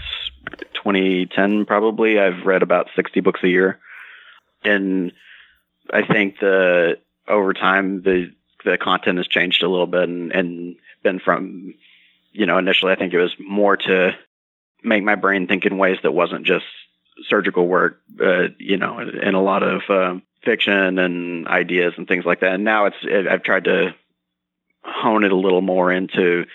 2010, 0.76 1.66
probably 1.66 2.20
I've 2.20 2.46
read 2.46 2.64
about 2.64 2.88
60 2.96 3.20
books 3.20 3.42
a 3.44 3.48
year. 3.48 3.80
And 4.64 5.12
I 5.94 6.04
think 6.06 6.40
the 6.40 6.98
over 7.28 7.54
time 7.54 8.02
the 8.02 8.32
the 8.64 8.78
content 8.78 9.18
has 9.18 9.28
changed 9.28 9.62
a 9.62 9.70
little 9.70 9.88
bit 9.88 10.10
and, 10.10 10.32
and 10.32 10.76
been 11.04 11.20
from 11.20 11.74
you 12.32 12.46
know 12.46 12.58
initially 12.58 12.92
I 12.92 12.96
think 12.96 13.14
it 13.14 13.22
was 13.22 13.36
more 13.40 13.78
to 13.78 14.12
make 14.84 15.04
my 15.04 15.16
brain 15.16 15.48
think 15.48 15.66
in 15.66 15.78
ways 15.78 15.98
that 16.04 16.12
wasn't 16.12 16.46
just 16.46 16.66
surgical 17.28 17.68
work, 17.68 18.02
uh, 18.22 18.48
you 18.60 18.78
know, 18.78 19.00
and 19.00 19.36
a 19.36 19.40
lot 19.40 19.64
of 19.64 19.82
uh, 19.90 20.20
fiction 20.44 21.00
and 21.00 21.48
ideas 21.48 21.94
and 21.98 22.08
things 22.08 22.26
like 22.26 22.42
that. 22.42 22.54
And 22.54 22.64
now 22.64 22.86
it's 22.86 22.98
it, 23.04 23.28
I've 23.28 23.44
tried 23.44 23.66
to 23.66 23.96
hone 24.84 25.24
it 25.24 25.32
a 25.32 25.38
little 25.38 25.62
more 25.62 25.92
into 25.92 26.46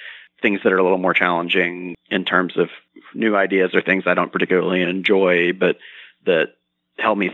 things 0.43 0.61
that 0.63 0.73
are 0.73 0.79
a 0.79 0.83
little 0.83 0.99
more 0.99 1.15
challenging 1.15 1.95
in 2.11 2.25
terms 2.25 2.57
of 2.57 2.71
new 3.15 3.37
ideas 3.37 3.75
or 3.75 3.83
things 3.83 4.05
I 4.07 4.15
don't 4.15 4.33
particularly 4.33 4.83
enjoy, 4.83 5.53
but 5.53 5.77
that 6.27 6.55
help 7.01 7.19
me 7.19 7.31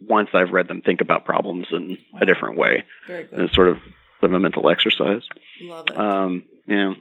once 0.00 0.30
I've 0.32 0.50
read 0.50 0.68
them 0.68 0.82
think 0.82 1.00
about 1.00 1.24
problems 1.24 1.68
in 1.70 1.98
a 2.20 2.26
different 2.26 2.56
way. 2.56 2.84
And 3.32 3.42
it's 3.42 3.54
sort 3.54 3.68
of 3.68 3.78
a 4.22 4.28
mental 4.28 4.68
exercise. 4.68 5.22
Love 5.62 5.86
it. 5.88 5.98
Um, 5.98 6.44
you 6.66 6.76
know, 6.76 6.94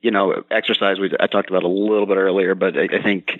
you 0.00 0.10
know, 0.10 0.44
exercise. 0.50 0.98
We 0.98 1.10
I 1.18 1.26
talked 1.26 1.50
about 1.50 1.62
a 1.62 1.68
little 1.68 2.06
bit 2.06 2.16
earlier, 2.16 2.54
but 2.54 2.76
I, 2.76 2.88
I 2.98 3.02
think 3.02 3.30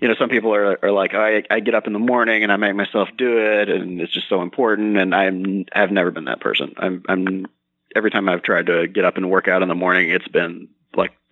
you 0.00 0.08
know 0.08 0.14
some 0.18 0.28
people 0.28 0.54
are 0.54 0.78
are 0.82 0.90
like 0.90 1.14
I 1.14 1.44
I 1.50 1.60
get 1.60 1.74
up 1.74 1.86
in 1.86 1.92
the 1.92 1.98
morning 1.98 2.42
and 2.42 2.52
I 2.52 2.56
make 2.56 2.74
myself 2.74 3.08
do 3.16 3.38
it, 3.38 3.68
and 3.68 4.00
it's 4.00 4.12
just 4.12 4.28
so 4.28 4.42
important. 4.42 4.96
And 4.96 5.14
I'm 5.14 5.66
I've 5.74 5.90
never 5.90 6.10
been 6.10 6.24
that 6.26 6.40
person. 6.40 6.74
I'm 6.78 7.02
I'm 7.08 7.46
every 7.94 8.10
time 8.10 8.28
I've 8.28 8.42
tried 8.42 8.66
to 8.66 8.86
get 8.86 9.04
up 9.04 9.16
and 9.16 9.30
work 9.30 9.48
out 9.48 9.62
in 9.62 9.68
the 9.68 9.74
morning, 9.74 10.10
it's 10.10 10.28
been 10.28 10.68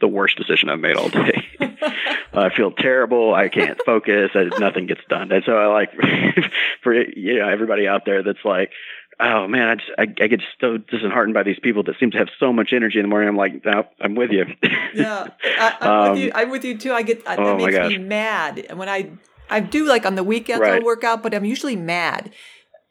the 0.02 0.08
worst 0.08 0.36
decision 0.36 0.68
I've 0.68 0.80
made 0.80 0.96
all 0.96 1.08
day. 1.08 1.46
I 2.34 2.50
feel 2.54 2.72
terrible. 2.72 3.34
I 3.34 3.48
can't 3.48 3.80
focus. 3.86 4.32
I, 4.34 4.50
nothing 4.58 4.86
gets 4.86 5.00
done. 5.08 5.32
And 5.32 5.42
so 5.46 5.56
I 5.56 5.66
like 5.66 5.92
for 6.82 6.92
you 6.92 7.38
know 7.38 7.48
everybody 7.48 7.88
out 7.88 8.04
there 8.04 8.22
that's 8.22 8.44
like, 8.44 8.72
oh 9.20 9.46
man, 9.46 9.68
I 9.68 9.74
just 9.76 9.90
I, 9.96 10.02
I 10.24 10.26
get 10.26 10.42
so 10.60 10.76
disheartened 10.76 11.34
by 11.34 11.44
these 11.44 11.58
people 11.60 11.84
that 11.84 11.98
seem 11.98 12.10
to 12.10 12.18
have 12.18 12.28
so 12.38 12.52
much 12.52 12.72
energy 12.72 12.98
in 12.98 13.04
the 13.04 13.08
morning. 13.08 13.28
I'm 13.28 13.36
like, 13.36 13.64
no, 13.64 13.84
I'm 14.00 14.14
with 14.16 14.32
you. 14.32 14.46
yeah, 14.94 15.28
I, 15.44 15.76
am 15.80 15.90
um, 15.90 16.10
with 16.10 16.20
you. 16.20 16.32
I'm 16.34 16.50
with 16.50 16.64
you 16.64 16.76
too. 16.76 16.92
I 16.92 17.02
get 17.02 17.24
that 17.24 17.38
oh 17.38 17.56
makes 17.56 17.78
me 17.88 17.98
mad 17.98 18.66
And 18.68 18.78
when 18.78 18.88
I 18.88 19.12
I 19.48 19.60
do 19.60 19.86
like 19.86 20.04
on 20.04 20.16
the 20.16 20.24
weekends 20.24 20.60
Right. 20.60 20.74
I'll 20.74 20.84
work 20.84 21.04
out, 21.04 21.22
but 21.22 21.32
I'm 21.32 21.44
usually 21.44 21.76
mad 21.76 22.32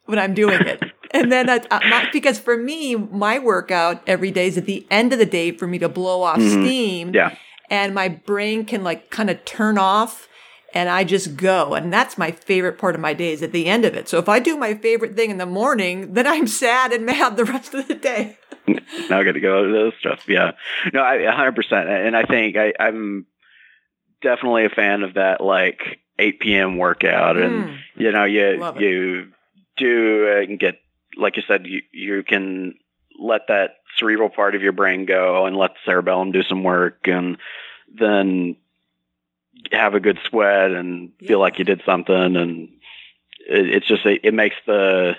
when 0.06 0.18
I'm 0.18 0.34
doing 0.34 0.62
it. 0.62 0.82
And 1.14 1.32
then 1.32 1.50
I, 1.50 1.60
my, 1.72 2.10
because 2.12 2.40
for 2.40 2.58
me, 2.58 2.96
my 2.96 3.40
workout 3.40 4.02
every 4.08 4.32
day 4.32 4.48
is 4.48 4.58
at 4.58 4.66
the 4.66 4.86
end 4.90 5.14
of 5.14 5.20
the 5.20 5.26
day 5.26 5.52
for 5.52 5.68
me 5.68 5.80
to 5.80 5.90
blow 5.90 6.24
off 6.24 6.42
steam. 6.42 7.08
Mm-hmm. 7.08 7.16
Yeah. 7.16 7.36
And 7.70 7.94
my 7.96 8.10
brain 8.10 8.66
can 8.66 8.84
like 8.84 9.10
kind 9.10 9.30
of 9.30 9.44
turn 9.46 9.78
off 9.78 10.28
and 10.74 10.90
I 10.90 11.04
just 11.04 11.36
go. 11.38 11.74
And 11.74 11.92
that's 11.92 12.18
my 12.18 12.32
favorite 12.32 12.78
part 12.78 12.96
of 12.96 13.02
my 13.02 13.14
day 13.14 13.32
is 13.32 13.42
at 13.44 13.52
the 13.54 13.68
end 13.68 13.86
of 13.86 13.96
it. 13.96 14.10
So 14.10 14.18
if 14.20 14.28
I 14.28 14.40
do 14.40 14.58
my 14.58 14.74
favorite 14.74 15.16
thing 15.16 15.32
in 15.32 15.38
the 15.38 15.46
morning, 15.46 16.14
then 16.14 16.28
I'm 16.28 16.48
sad 16.48 16.92
and 16.92 17.06
mad 17.06 17.38
the 17.38 17.46
rest 17.46 17.74
of 17.74 17.88
the 17.88 17.96
day. 17.96 18.38
now 18.68 19.20
I 19.20 19.24
got 19.24 19.34
to 19.34 19.40
go 19.40 19.66
to 19.66 19.72
those 19.72 19.94
stuff. 20.00 20.28
Yeah, 20.28 20.52
no, 20.94 21.02
I 21.02 21.24
100, 21.24 21.56
percent 21.56 21.90
and 21.90 22.16
I 22.16 22.24
think 22.24 22.58
I, 22.58 22.74
I'm 22.80 23.26
definitely 24.22 24.66
a 24.66 24.70
fan 24.70 25.04
of 25.04 25.16
that 25.16 25.42
like 25.42 25.82
8 26.20 26.40
p.m. 26.40 26.78
workout, 26.78 27.38
and 27.38 27.66
Mm. 27.66 27.78
you 27.96 28.12
know, 28.12 28.24
you 28.26 28.64
it. 28.64 28.80
you 28.82 29.32
do 29.78 30.28
uh, 30.30 30.42
and 30.42 30.60
get 30.60 30.76
like 31.18 31.38
you 31.38 31.44
said, 31.48 31.66
you 31.68 31.82
you 31.92 32.24
can 32.24 32.76
let 33.20 33.48
that 33.48 33.78
cerebral 33.98 34.30
part 34.30 34.56
of 34.56 34.62
your 34.62 34.72
brain 34.72 35.06
go 35.06 35.46
and 35.46 35.56
let 35.56 35.72
the 35.74 35.80
cerebellum 35.86 36.32
do 36.32 36.44
some 36.44 36.64
work, 36.64 37.08
and 37.08 37.38
then 37.94 38.56
have 39.72 39.94
a 39.94 40.00
good 40.00 40.18
sweat 40.30 40.72
and 40.72 41.12
Yeah. 41.20 41.28
feel 41.28 41.40
like 41.40 41.60
you 41.60 41.66
did 41.66 41.82
something, 41.86 42.36
and 42.36 42.70
it, 43.48 43.70
it's 43.70 43.88
just 43.88 44.06
it, 44.06 44.22
it 44.24 44.34
makes 44.34 44.56
the 44.66 45.18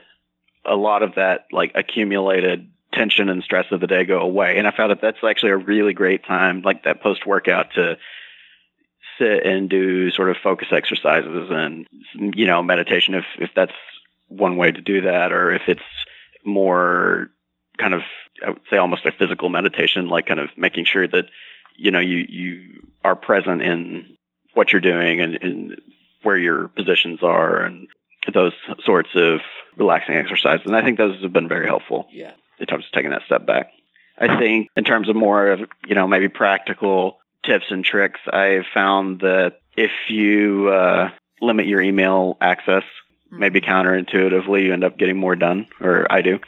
a 0.65 0.77
lot 0.77 1.03
of 1.03 1.17
that 1.17 1.47
like 1.53 1.73
accumulated 1.75 2.69
tension 2.93 3.29
and 3.29 3.43
stress 3.43 3.67
of 3.71 3.81
the 3.81 3.87
day 3.87 4.05
go 4.05 4.21
away. 4.21 4.59
And 4.59 4.67
I 4.67 4.71
found 4.71 4.91
that 4.91 5.01
that's 5.01 5.25
actually 5.25 5.53
a 5.53 5.57
really 5.57 5.95
great 5.95 6.25
time, 6.25 6.63
like 6.63 6.85
that 6.85 7.01
post 7.03 7.27
workout 7.27 7.73
to 7.75 7.97
sit 9.19 9.45
and 9.47 9.69
do 9.69 10.11
sort 10.11 10.31
of 10.31 10.37
focus 10.43 10.69
exercises 10.71 11.49
and, 11.51 11.87
you 12.15 12.47
know, 12.47 12.63
meditation 12.63 13.15
if, 13.15 13.25
if 13.39 13.51
that's 13.55 13.73
one 14.37 14.57
way 14.57 14.71
to 14.73 14.81
do 14.81 15.03
that, 15.03 15.33
or 15.33 15.53
if 15.53 15.63
it's 15.69 15.81
more 16.45 17.29
kind 17.79 17.95
of, 17.95 18.03
I 18.45 18.51
would 18.51 18.61
say 18.71 18.77
almost 18.77 19.07
a 19.07 19.13
physical 19.13 19.49
meditation, 19.49 20.09
like 20.09 20.27
kind 20.27 20.41
of 20.41 20.51
making 20.57 20.85
sure 20.85 21.07
that, 21.09 21.27
you 21.77 21.91
know, 21.91 22.01
you, 22.01 22.27
you 22.29 22.83
are 23.05 23.17
present 23.17 23.63
in 23.63 24.17
what 24.55 24.73
you're 24.73 24.81
doing 24.81 25.21
and, 25.21 25.39
and 25.43 25.81
where 26.23 26.37
your 26.37 26.69
positions 26.69 27.23
are 27.23 27.63
and 27.63 27.89
those 28.33 28.53
sorts 28.85 29.11
of 29.15 29.41
relaxing 29.77 30.15
exercises. 30.17 30.67
And 30.67 30.77
I 30.77 30.83
think 30.83 30.99
those 30.99 31.21
have 31.23 31.33
been 31.33 31.49
very 31.49 31.67
helpful 31.67 32.07
Yeah. 32.13 32.33
in 32.59 32.67
terms 32.67 32.85
of 32.85 32.93
taking 32.93 33.11
that 33.11 33.23
step 33.27 33.47
back. 33.47 33.71
I 34.19 34.39
think 34.39 34.69
in 34.77 34.85
terms 34.85 35.09
of 35.09 35.17
more 35.17 35.49
of, 35.49 35.61
you 35.87 35.95
know, 35.95 36.07
maybe 36.07 36.29
practical 36.29 37.19
tips 37.45 37.65
and 37.71 37.85
tricks, 37.85 38.21
I've 38.31 38.67
found 38.73 39.21
that 39.21 39.55
if 39.77 39.91
you 40.09 40.69
uh, 40.69 41.11
limit 41.41 41.67
your 41.67 41.81
email 41.81 42.37
access, 42.41 42.85
maybe 43.33 43.61
counterintuitively, 43.61 44.65
you 44.65 44.73
end 44.73 44.85
up 44.85 44.99
getting 44.99 45.17
more 45.17 45.35
done, 45.35 45.67
or 45.81 46.07
I 46.11 46.23
do. 46.23 46.39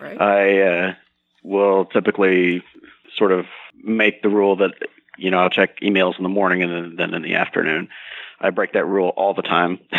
Right. 0.00 0.20
I 0.20 0.60
uh, 0.62 0.94
will 1.42 1.84
typically 1.84 2.62
sort 3.16 3.32
of 3.32 3.46
make 3.82 4.22
the 4.22 4.28
rule 4.28 4.56
that, 4.56 4.72
you 5.18 5.30
know, 5.30 5.38
I'll 5.38 5.50
check 5.50 5.80
emails 5.80 6.16
in 6.16 6.22
the 6.22 6.28
morning 6.28 6.62
and 6.62 6.72
then, 6.72 6.96
then 6.96 7.14
in 7.14 7.22
the 7.22 7.34
afternoon. 7.34 7.88
I 8.40 8.50
break 8.50 8.72
that 8.72 8.86
rule 8.86 9.10
all 9.16 9.34
the 9.34 9.42
time, 9.42 9.80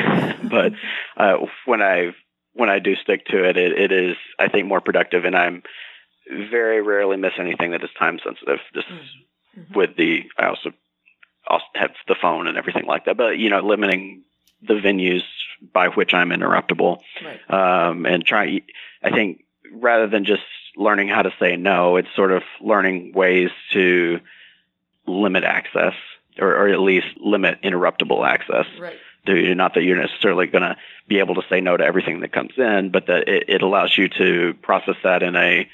but 0.50 0.74
uh, 1.16 1.38
when 1.66 1.82
I 1.84 2.16
when 2.54 2.70
I 2.70 2.80
do 2.80 2.96
stick 2.96 3.26
to 3.28 3.48
it, 3.48 3.56
it, 3.56 3.72
it 3.80 3.92
is 3.92 4.18
I 4.40 4.48
think 4.50 4.68
more 4.68 4.82
productive, 4.82 5.26
and 5.26 5.38
I'm 5.38 5.62
very 6.28 6.82
rarely 6.82 7.18
miss 7.18 7.34
anything 7.38 7.72
that 7.72 7.84
is 7.84 7.92
time 8.00 8.20
sensitive. 8.24 8.60
Just 8.74 8.88
Mhm. 8.88 9.76
with 9.76 9.96
the 9.96 10.24
I 10.40 10.48
also 10.48 10.74
also 11.48 11.66
have 11.76 11.92
the 12.08 12.16
phone 12.16 12.48
and 12.48 12.58
everything 12.58 12.86
like 12.86 13.06
that, 13.06 13.16
but 13.16 13.38
you 13.38 13.52
know, 13.52 13.60
limiting 13.60 14.24
the 14.64 14.74
venues 14.76 15.24
by 15.74 15.88
which 15.90 16.14
I'm 16.14 16.30
interruptible 16.30 17.02
right. 17.24 17.90
um, 17.90 18.06
and 18.06 18.26
try. 18.26 18.62
I 19.04 19.12
think 19.12 19.44
rather 19.72 20.08
than 20.08 20.26
just 20.26 20.44
learning 20.76 21.08
how 21.10 21.22
to 21.22 21.32
say 21.40 21.56
no, 21.56 21.98
it's 21.98 22.08
sort 22.16 22.32
of 22.32 22.44
learning 22.62 23.14
ways 23.14 23.50
to 23.74 24.20
limit 25.08 25.44
access, 25.44 25.94
or, 26.40 26.50
or 26.56 26.68
at 26.70 26.80
least 26.80 27.08
limit 27.18 27.62
interruptible 27.62 28.28
access. 28.28 28.66
Right. 28.80 28.98
To, 29.28 29.54
not 29.54 29.76
that 29.76 29.84
you're 29.84 30.02
necessarily 30.02 30.48
going 30.48 30.64
to 30.64 30.76
be 31.08 31.20
able 31.20 31.36
to 31.36 31.44
say 31.48 31.62
no 31.62 31.78
to 31.78 31.84
everything 31.84 32.22
that 32.22 32.32
comes 32.32 32.54
in, 32.58 32.90
but 32.90 33.06
that 33.06 33.28
it, 33.28 33.44
it 33.50 33.62
allows 33.62 33.96
you 33.96 34.10
to 34.10 34.56
process 34.64 34.96
that 35.04 35.22
in 35.22 35.36
a 35.36 35.70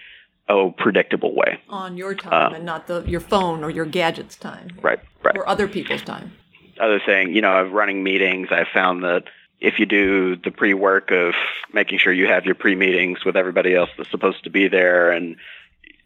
oh 0.49 0.71
predictable 0.71 1.33
way. 1.33 1.59
On 1.69 1.95
your 1.95 2.13
time 2.13 2.47
Um, 2.47 2.53
and 2.55 2.65
not 2.65 2.87
the 2.87 3.03
your 3.07 3.21
phone 3.21 3.63
or 3.63 3.69
your 3.69 3.85
gadgets 3.85 4.35
time. 4.35 4.67
Right. 4.81 4.99
Right. 5.23 5.37
Or 5.37 5.47
other 5.47 5.67
people's 5.69 6.01
time. 6.01 6.33
other 6.79 6.99
thing, 6.99 7.33
you 7.33 7.41
know, 7.41 7.65
of 7.65 7.71
running 7.71 8.03
meetings, 8.03 8.49
I 8.51 8.65
found 8.73 9.03
that 9.03 9.23
if 9.59 9.79
you 9.79 9.85
do 9.85 10.35
the 10.35 10.51
pre-work 10.51 11.11
of 11.11 11.33
making 11.73 11.99
sure 11.99 12.13
you 12.13 12.27
have 12.27 12.45
your 12.45 12.55
pre-meetings 12.55 13.25
with 13.25 13.35
everybody 13.35 13.75
else 13.75 13.89
that's 13.97 14.11
supposed 14.11 14.43
to 14.43 14.49
be 14.49 14.67
there 14.67 15.11
and 15.11 15.37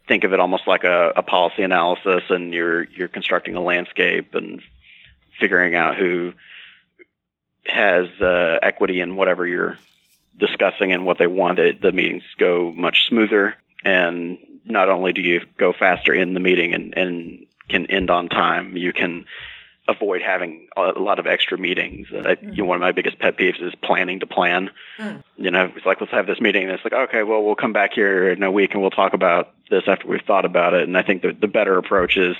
think 0.08 0.24
of 0.24 0.32
it 0.32 0.40
almost 0.40 0.66
like 0.66 0.84
a, 0.84 1.12
a 1.16 1.22
policy 1.22 1.62
analysis 1.62 2.22
and 2.30 2.52
you're, 2.52 2.84
you're 2.84 3.08
constructing 3.08 3.54
a 3.54 3.60
landscape 3.60 4.34
and 4.34 4.62
figuring 5.38 5.74
out 5.74 5.96
who 5.96 6.32
has 7.66 8.08
uh, 8.20 8.58
equity 8.62 9.00
in 9.00 9.16
whatever 9.16 9.46
you're 9.46 9.78
discussing 10.38 10.92
and 10.92 11.06
what 11.06 11.18
they 11.18 11.26
want, 11.26 11.58
it, 11.58 11.80
the 11.80 11.92
meetings 11.92 12.24
go 12.38 12.72
much 12.72 13.06
smoother. 13.08 13.54
And 13.84 14.38
not 14.64 14.88
only 14.88 15.12
do 15.12 15.20
you 15.20 15.42
go 15.58 15.72
faster 15.72 16.14
in 16.14 16.34
the 16.34 16.40
meeting 16.40 16.74
and, 16.74 16.96
and 16.96 17.46
can 17.68 17.86
end 17.86 18.10
on 18.10 18.28
time, 18.28 18.76
you 18.76 18.92
can 18.92 19.26
avoid 19.92 20.22
having 20.22 20.68
a 20.76 20.98
lot 21.00 21.18
of 21.18 21.26
extra 21.26 21.56
meetings. 21.58 22.08
Uh, 22.12 22.22
I, 22.30 22.36
you 22.42 22.62
know, 22.62 22.64
one 22.64 22.76
of 22.76 22.80
my 22.80 22.92
biggest 22.92 23.18
pet 23.18 23.36
peeves 23.36 23.62
is 23.62 23.74
planning 23.82 24.20
to 24.20 24.26
plan. 24.26 24.70
Mm. 24.98 25.22
You 25.36 25.50
know, 25.50 25.72
it's 25.76 25.86
like 25.86 26.00
let's 26.00 26.12
have 26.12 26.26
this 26.26 26.40
meeting, 26.40 26.64
and 26.64 26.72
it's 26.72 26.84
like 26.84 26.92
okay, 26.92 27.22
well 27.22 27.42
we'll 27.44 27.54
come 27.54 27.72
back 27.72 27.92
here 27.94 28.30
in 28.30 28.42
a 28.42 28.50
week 28.50 28.72
and 28.72 28.80
we'll 28.80 28.90
talk 28.90 29.14
about 29.14 29.54
this 29.70 29.84
after 29.86 30.06
we've 30.08 30.24
thought 30.26 30.44
about 30.44 30.74
it. 30.74 30.82
And 30.82 30.96
I 30.98 31.02
think 31.02 31.22
the 31.22 31.32
the 31.32 31.48
better 31.48 31.76
approach 31.78 32.16
is 32.16 32.36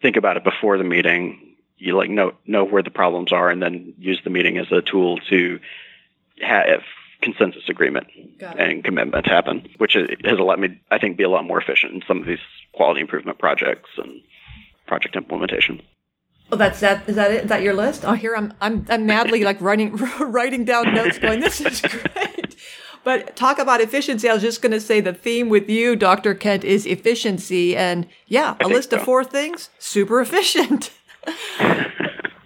think 0.00 0.16
about 0.16 0.36
it 0.36 0.44
before 0.44 0.78
the 0.78 0.84
meeting. 0.84 1.56
You 1.76 1.96
like 1.96 2.10
know 2.10 2.34
know 2.46 2.64
where 2.64 2.82
the 2.82 2.90
problems 2.90 3.32
are, 3.32 3.48
and 3.48 3.62
then 3.62 3.94
use 3.98 4.20
the 4.22 4.30
meeting 4.30 4.58
as 4.58 4.70
a 4.70 4.82
tool 4.82 5.18
to 5.30 5.58
have 6.40 6.82
consensus 7.20 7.68
agreement 7.68 8.08
and 8.58 8.82
commitment 8.84 9.26
happen, 9.26 9.68
which 9.78 9.94
is- 9.94 10.08
has 10.24 10.38
allowed 10.40 10.58
me, 10.58 10.80
I 10.90 10.98
think, 10.98 11.16
be 11.16 11.22
a 11.22 11.28
lot 11.28 11.44
more 11.44 11.60
efficient 11.60 11.94
in 11.94 12.02
some 12.06 12.18
of 12.18 12.26
these 12.26 12.40
quality 12.72 13.00
improvement 13.00 13.38
projects 13.38 13.90
and 13.96 14.22
project 14.86 15.14
implementation. 15.14 15.80
Oh, 16.50 16.56
that's 16.56 16.80
that. 16.80 17.08
Is 17.08 17.16
that 17.16 17.30
it? 17.30 17.44
Is 17.44 17.48
that 17.48 17.62
your 17.62 17.74
list? 17.74 18.04
Oh, 18.04 18.12
here 18.12 18.34
I'm. 18.36 18.52
I'm. 18.60 18.84
I'm 18.88 19.06
madly 19.06 19.44
like 19.44 19.60
writing 19.60 19.96
writing 20.20 20.64
down 20.64 20.94
notes, 20.94 21.18
going, 21.18 21.40
"This 21.40 21.60
is 21.60 21.80
great." 21.82 22.56
But 23.04 23.34
talk 23.34 23.58
about 23.58 23.80
efficiency. 23.80 24.28
I 24.28 24.34
was 24.34 24.42
just 24.42 24.62
going 24.62 24.72
to 24.72 24.80
say 24.80 25.00
the 25.00 25.12
theme 25.12 25.48
with 25.48 25.68
you, 25.68 25.96
Dr. 25.96 26.34
Kent, 26.34 26.62
is 26.64 26.86
efficiency, 26.86 27.76
and 27.76 28.06
yeah, 28.26 28.52
a 28.52 28.64
think 28.64 28.72
list 28.72 28.92
of 28.92 29.02
four 29.02 29.24
things, 29.24 29.70
super 29.78 30.20
efficient. 30.20 30.92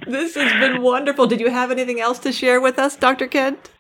this 0.07 0.35
has 0.35 0.53
been 0.61 0.83
wonderful. 0.83 1.27
Did 1.27 1.41
you 1.41 1.51
have 1.51 1.71
anything 1.71 2.01
else 2.01 2.19
to 2.21 2.33
share 2.33 2.61
with 2.61 2.79
us, 2.79 2.97
Dr. 2.97 3.27
Kent? 3.27 3.71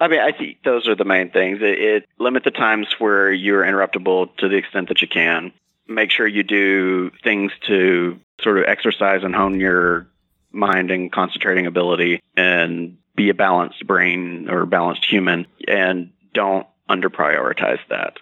I 0.00 0.08
mean, 0.08 0.20
I 0.20 0.32
think 0.32 0.58
those 0.64 0.88
are 0.88 0.94
the 0.94 1.04
main 1.04 1.30
things. 1.30 1.58
It, 1.60 1.78
it 1.78 2.08
limit 2.18 2.44
the 2.44 2.50
times 2.50 2.88
where 2.98 3.30
you're 3.30 3.62
interruptible 3.62 4.36
to 4.38 4.48
the 4.48 4.56
extent 4.56 4.88
that 4.88 5.02
you 5.02 5.08
can. 5.08 5.52
Make 5.86 6.10
sure 6.10 6.26
you 6.26 6.42
do 6.42 7.10
things 7.22 7.52
to 7.66 8.18
sort 8.40 8.58
of 8.58 8.64
exercise 8.66 9.22
and 9.22 9.34
hone 9.34 9.60
your 9.60 10.08
mind 10.52 10.90
and 10.90 11.10
concentrating 11.10 11.66
ability 11.66 12.20
and 12.36 12.96
be 13.16 13.28
a 13.28 13.34
balanced 13.34 13.86
brain 13.86 14.48
or 14.48 14.66
balanced 14.66 15.04
human 15.04 15.46
and 15.68 16.10
don't 16.32 16.66
under 16.88 17.10
prioritize 17.10 17.80
that. 17.88 18.18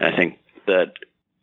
I 0.00 0.16
think 0.16 0.38
that 0.66 0.94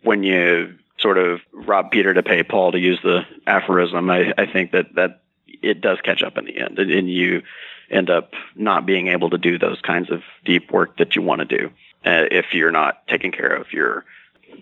when 0.03 0.23
you 0.23 0.77
sort 0.99 1.17
of 1.17 1.41
rob 1.51 1.91
Peter 1.91 2.13
to 2.13 2.23
pay 2.23 2.43
Paul 2.43 2.71
to 2.71 2.79
use 2.79 2.99
the 3.03 3.21
aphorism, 3.47 4.09
I, 4.09 4.33
I 4.37 4.45
think 4.45 4.71
that, 4.71 4.95
that 4.95 5.21
it 5.47 5.81
does 5.81 5.99
catch 6.01 6.23
up 6.23 6.37
in 6.37 6.45
the 6.45 6.57
end 6.57 6.79
and, 6.79 6.91
and 6.91 7.09
you 7.09 7.43
end 7.89 8.09
up 8.09 8.31
not 8.55 8.85
being 8.85 9.07
able 9.09 9.29
to 9.31 9.37
do 9.37 9.57
those 9.57 9.81
kinds 9.81 10.09
of 10.11 10.21
deep 10.45 10.71
work 10.71 10.97
that 10.97 11.15
you 11.15 11.21
want 11.21 11.39
to 11.39 11.45
do 11.45 11.67
uh, 12.05 12.25
if 12.31 12.53
you're 12.53 12.71
not 12.71 13.05
taking 13.07 13.31
care 13.31 13.53
of 13.53 13.73
your 13.73 14.05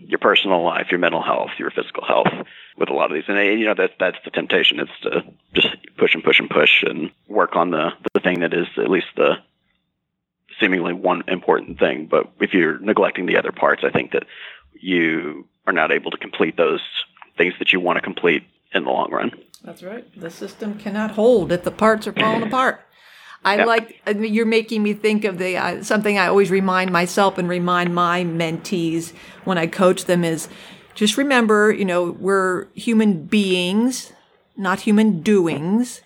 your 0.08 0.20
personal 0.20 0.64
life, 0.64 0.88
your 0.92 1.00
mental 1.00 1.22
health, 1.22 1.52
your 1.58 1.72
physical 1.72 2.06
health 2.06 2.28
with 2.78 2.90
a 2.90 2.94
lot 2.94 3.12
of 3.12 3.16
these. 3.16 3.26
And 3.28 3.38
uh, 3.38 3.42
you 3.42 3.66
know 3.66 3.76
that's 3.76 3.94
that's 4.00 4.18
the 4.26 4.32
temptation. 4.32 4.80
It's 4.80 5.00
to 5.04 5.24
just 5.54 5.76
push 5.98 6.16
and 6.16 6.24
push 6.24 6.40
and 6.40 6.50
push 6.50 6.84
and 6.84 7.12
work 7.28 7.56
on 7.56 7.72
the 7.72 7.92
the 8.14 8.20
thing 8.20 8.40
that 8.42 8.54
is 8.54 8.68
at 8.78 8.90
least 8.90 9.08
the 9.16 9.36
seemingly 10.60 10.94
one 10.94 11.24
important 11.28 11.80
thing. 11.80 12.08
But 12.10 12.32
if 12.40 12.54
you're 12.54 12.80
neglecting 12.80 13.26
the 13.26 13.38
other 13.38 13.52
parts, 13.52 13.84
I 13.84 13.90
think 13.90 14.12
that 14.12 14.24
you 14.74 15.48
are 15.68 15.74
not 15.74 15.92
able 15.92 16.12
to 16.12 16.18
complete 16.18 16.58
those 16.58 16.82
things 17.38 17.54
that 17.60 17.72
you 17.72 17.80
want 17.80 17.98
to 17.98 18.02
complete 18.02 18.44
in 18.74 18.84
the 18.84 18.92
long 18.92 19.12
run. 19.12 19.32
That's 19.64 19.84
right. 19.84 20.06
The 20.20 20.30
system 20.30 20.78
cannot 20.78 21.12
hold 21.12 21.52
if 21.52 21.64
the 21.64 21.72
parts 21.72 22.08
are 22.08 22.14
falling 22.14 22.44
apart. 22.44 22.82
I 23.44 23.58
Yep. 23.58 23.68
like 23.68 24.02
I 24.06 24.14
mean, 24.14 24.34
you're 24.34 24.46
making 24.46 24.84
me 24.84 24.94
think 24.94 25.24
of 25.26 25.38
the 25.38 25.58
uh, 25.58 25.84
something 25.84 26.18
I 26.18 26.28
always 26.28 26.52
remind 26.52 26.92
myself 26.92 27.38
and 27.38 27.48
remind 27.48 27.96
my 27.96 28.24
mentees 28.24 29.14
when 29.46 29.58
I 29.58 29.66
coach 29.68 30.06
them 30.06 30.24
is 30.24 30.50
just 30.94 31.18
remember, 31.18 31.72
you 31.72 31.86
know, 31.86 32.12
we're 32.12 32.66
human 32.74 33.24
beings, 33.26 34.12
not 34.58 34.82
human 34.82 35.22
doings. 35.22 36.02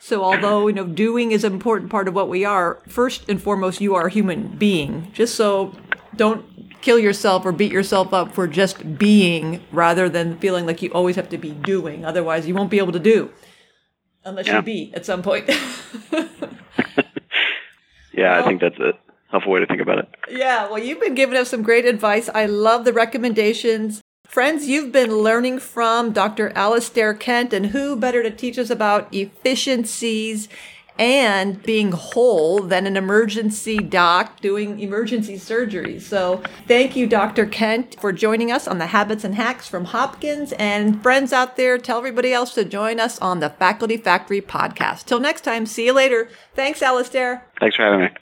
So 0.00 0.24
although, 0.24 0.66
you 0.66 0.72
know, 0.72 0.86
doing 0.86 1.30
is 1.30 1.44
an 1.44 1.52
important 1.52 1.90
part 1.90 2.08
of 2.08 2.14
what 2.14 2.28
we 2.28 2.44
are, 2.44 2.80
first 2.88 3.28
and 3.28 3.40
foremost, 3.40 3.80
you 3.80 3.94
are 3.94 4.06
a 4.06 4.10
human 4.10 4.48
being. 4.56 5.08
Just 5.12 5.34
so 5.36 5.74
don't 6.16 6.44
kill 6.80 6.98
yourself 6.98 7.44
or 7.46 7.52
beat 7.52 7.70
yourself 7.70 8.12
up 8.12 8.32
for 8.32 8.48
just 8.48 8.98
being 8.98 9.62
rather 9.70 10.08
than 10.08 10.38
feeling 10.38 10.66
like 10.66 10.82
you 10.82 10.90
always 10.92 11.14
have 11.16 11.28
to 11.28 11.38
be 11.38 11.50
doing. 11.52 12.04
Otherwise, 12.04 12.48
you 12.48 12.54
won't 12.54 12.70
be 12.70 12.78
able 12.78 12.90
to 12.92 12.98
do 12.98 13.30
unless 14.24 14.46
Yeah. 14.48 14.56
you 14.56 14.62
be 14.62 14.92
at 14.94 15.04
some 15.06 15.22
point. 15.22 15.48
Yeah, 18.12 18.32
Well- 18.36 18.44
I 18.44 18.48
think 18.48 18.60
that's 18.60 18.78
a 18.78 18.92
helpful 19.30 19.52
way 19.52 19.60
to 19.60 19.66
think 19.66 19.80
about 19.80 19.98
it. 19.98 20.08
Yeah, 20.30 20.68
well, 20.68 20.78
you've 20.78 21.00
been 21.00 21.14
giving 21.14 21.36
us 21.36 21.48
some 21.50 21.62
great 21.62 21.84
advice. 21.86 22.28
I 22.34 22.46
love 22.46 22.84
the 22.84 22.92
recommendations. 22.92 24.02
Friends, 24.26 24.66
you've 24.66 24.92
been 24.92 25.18
learning 25.18 25.58
from 25.58 26.12
Dr. 26.12 26.52
Alastair 26.54 27.12
Kent, 27.12 27.52
and 27.52 27.66
who 27.66 27.96
better 27.96 28.22
to 28.22 28.30
teach 28.30 28.58
us 28.58 28.70
about 28.70 29.08
efficiencies 29.12 30.48
and 31.02 31.60
being 31.64 31.90
whole 31.90 32.60
than 32.60 32.86
an 32.86 32.96
emergency 32.96 33.78
doc 33.78 34.40
doing 34.40 34.78
emergency 34.78 35.36
surgery. 35.36 35.98
So, 35.98 36.40
thank 36.68 36.94
you, 36.94 37.08
Dr. 37.08 37.44
Kent, 37.44 37.96
for 38.00 38.12
joining 38.12 38.52
us 38.52 38.68
on 38.68 38.78
the 38.78 38.86
Habits 38.86 39.24
and 39.24 39.34
Hacks 39.34 39.66
from 39.66 39.86
Hopkins. 39.86 40.52
And 40.60 41.02
friends 41.02 41.32
out 41.32 41.56
there, 41.56 41.76
tell 41.76 41.98
everybody 41.98 42.32
else 42.32 42.54
to 42.54 42.64
join 42.64 43.00
us 43.00 43.18
on 43.18 43.40
the 43.40 43.50
Faculty 43.50 43.96
Factory 43.96 44.40
podcast. 44.40 45.06
Till 45.06 45.18
next 45.18 45.40
time, 45.40 45.66
see 45.66 45.86
you 45.86 45.92
later. 45.92 46.28
Thanks, 46.54 46.80
Alastair. 46.82 47.48
Thanks 47.58 47.74
for 47.74 47.82
having 47.82 48.00
me. 48.02 48.21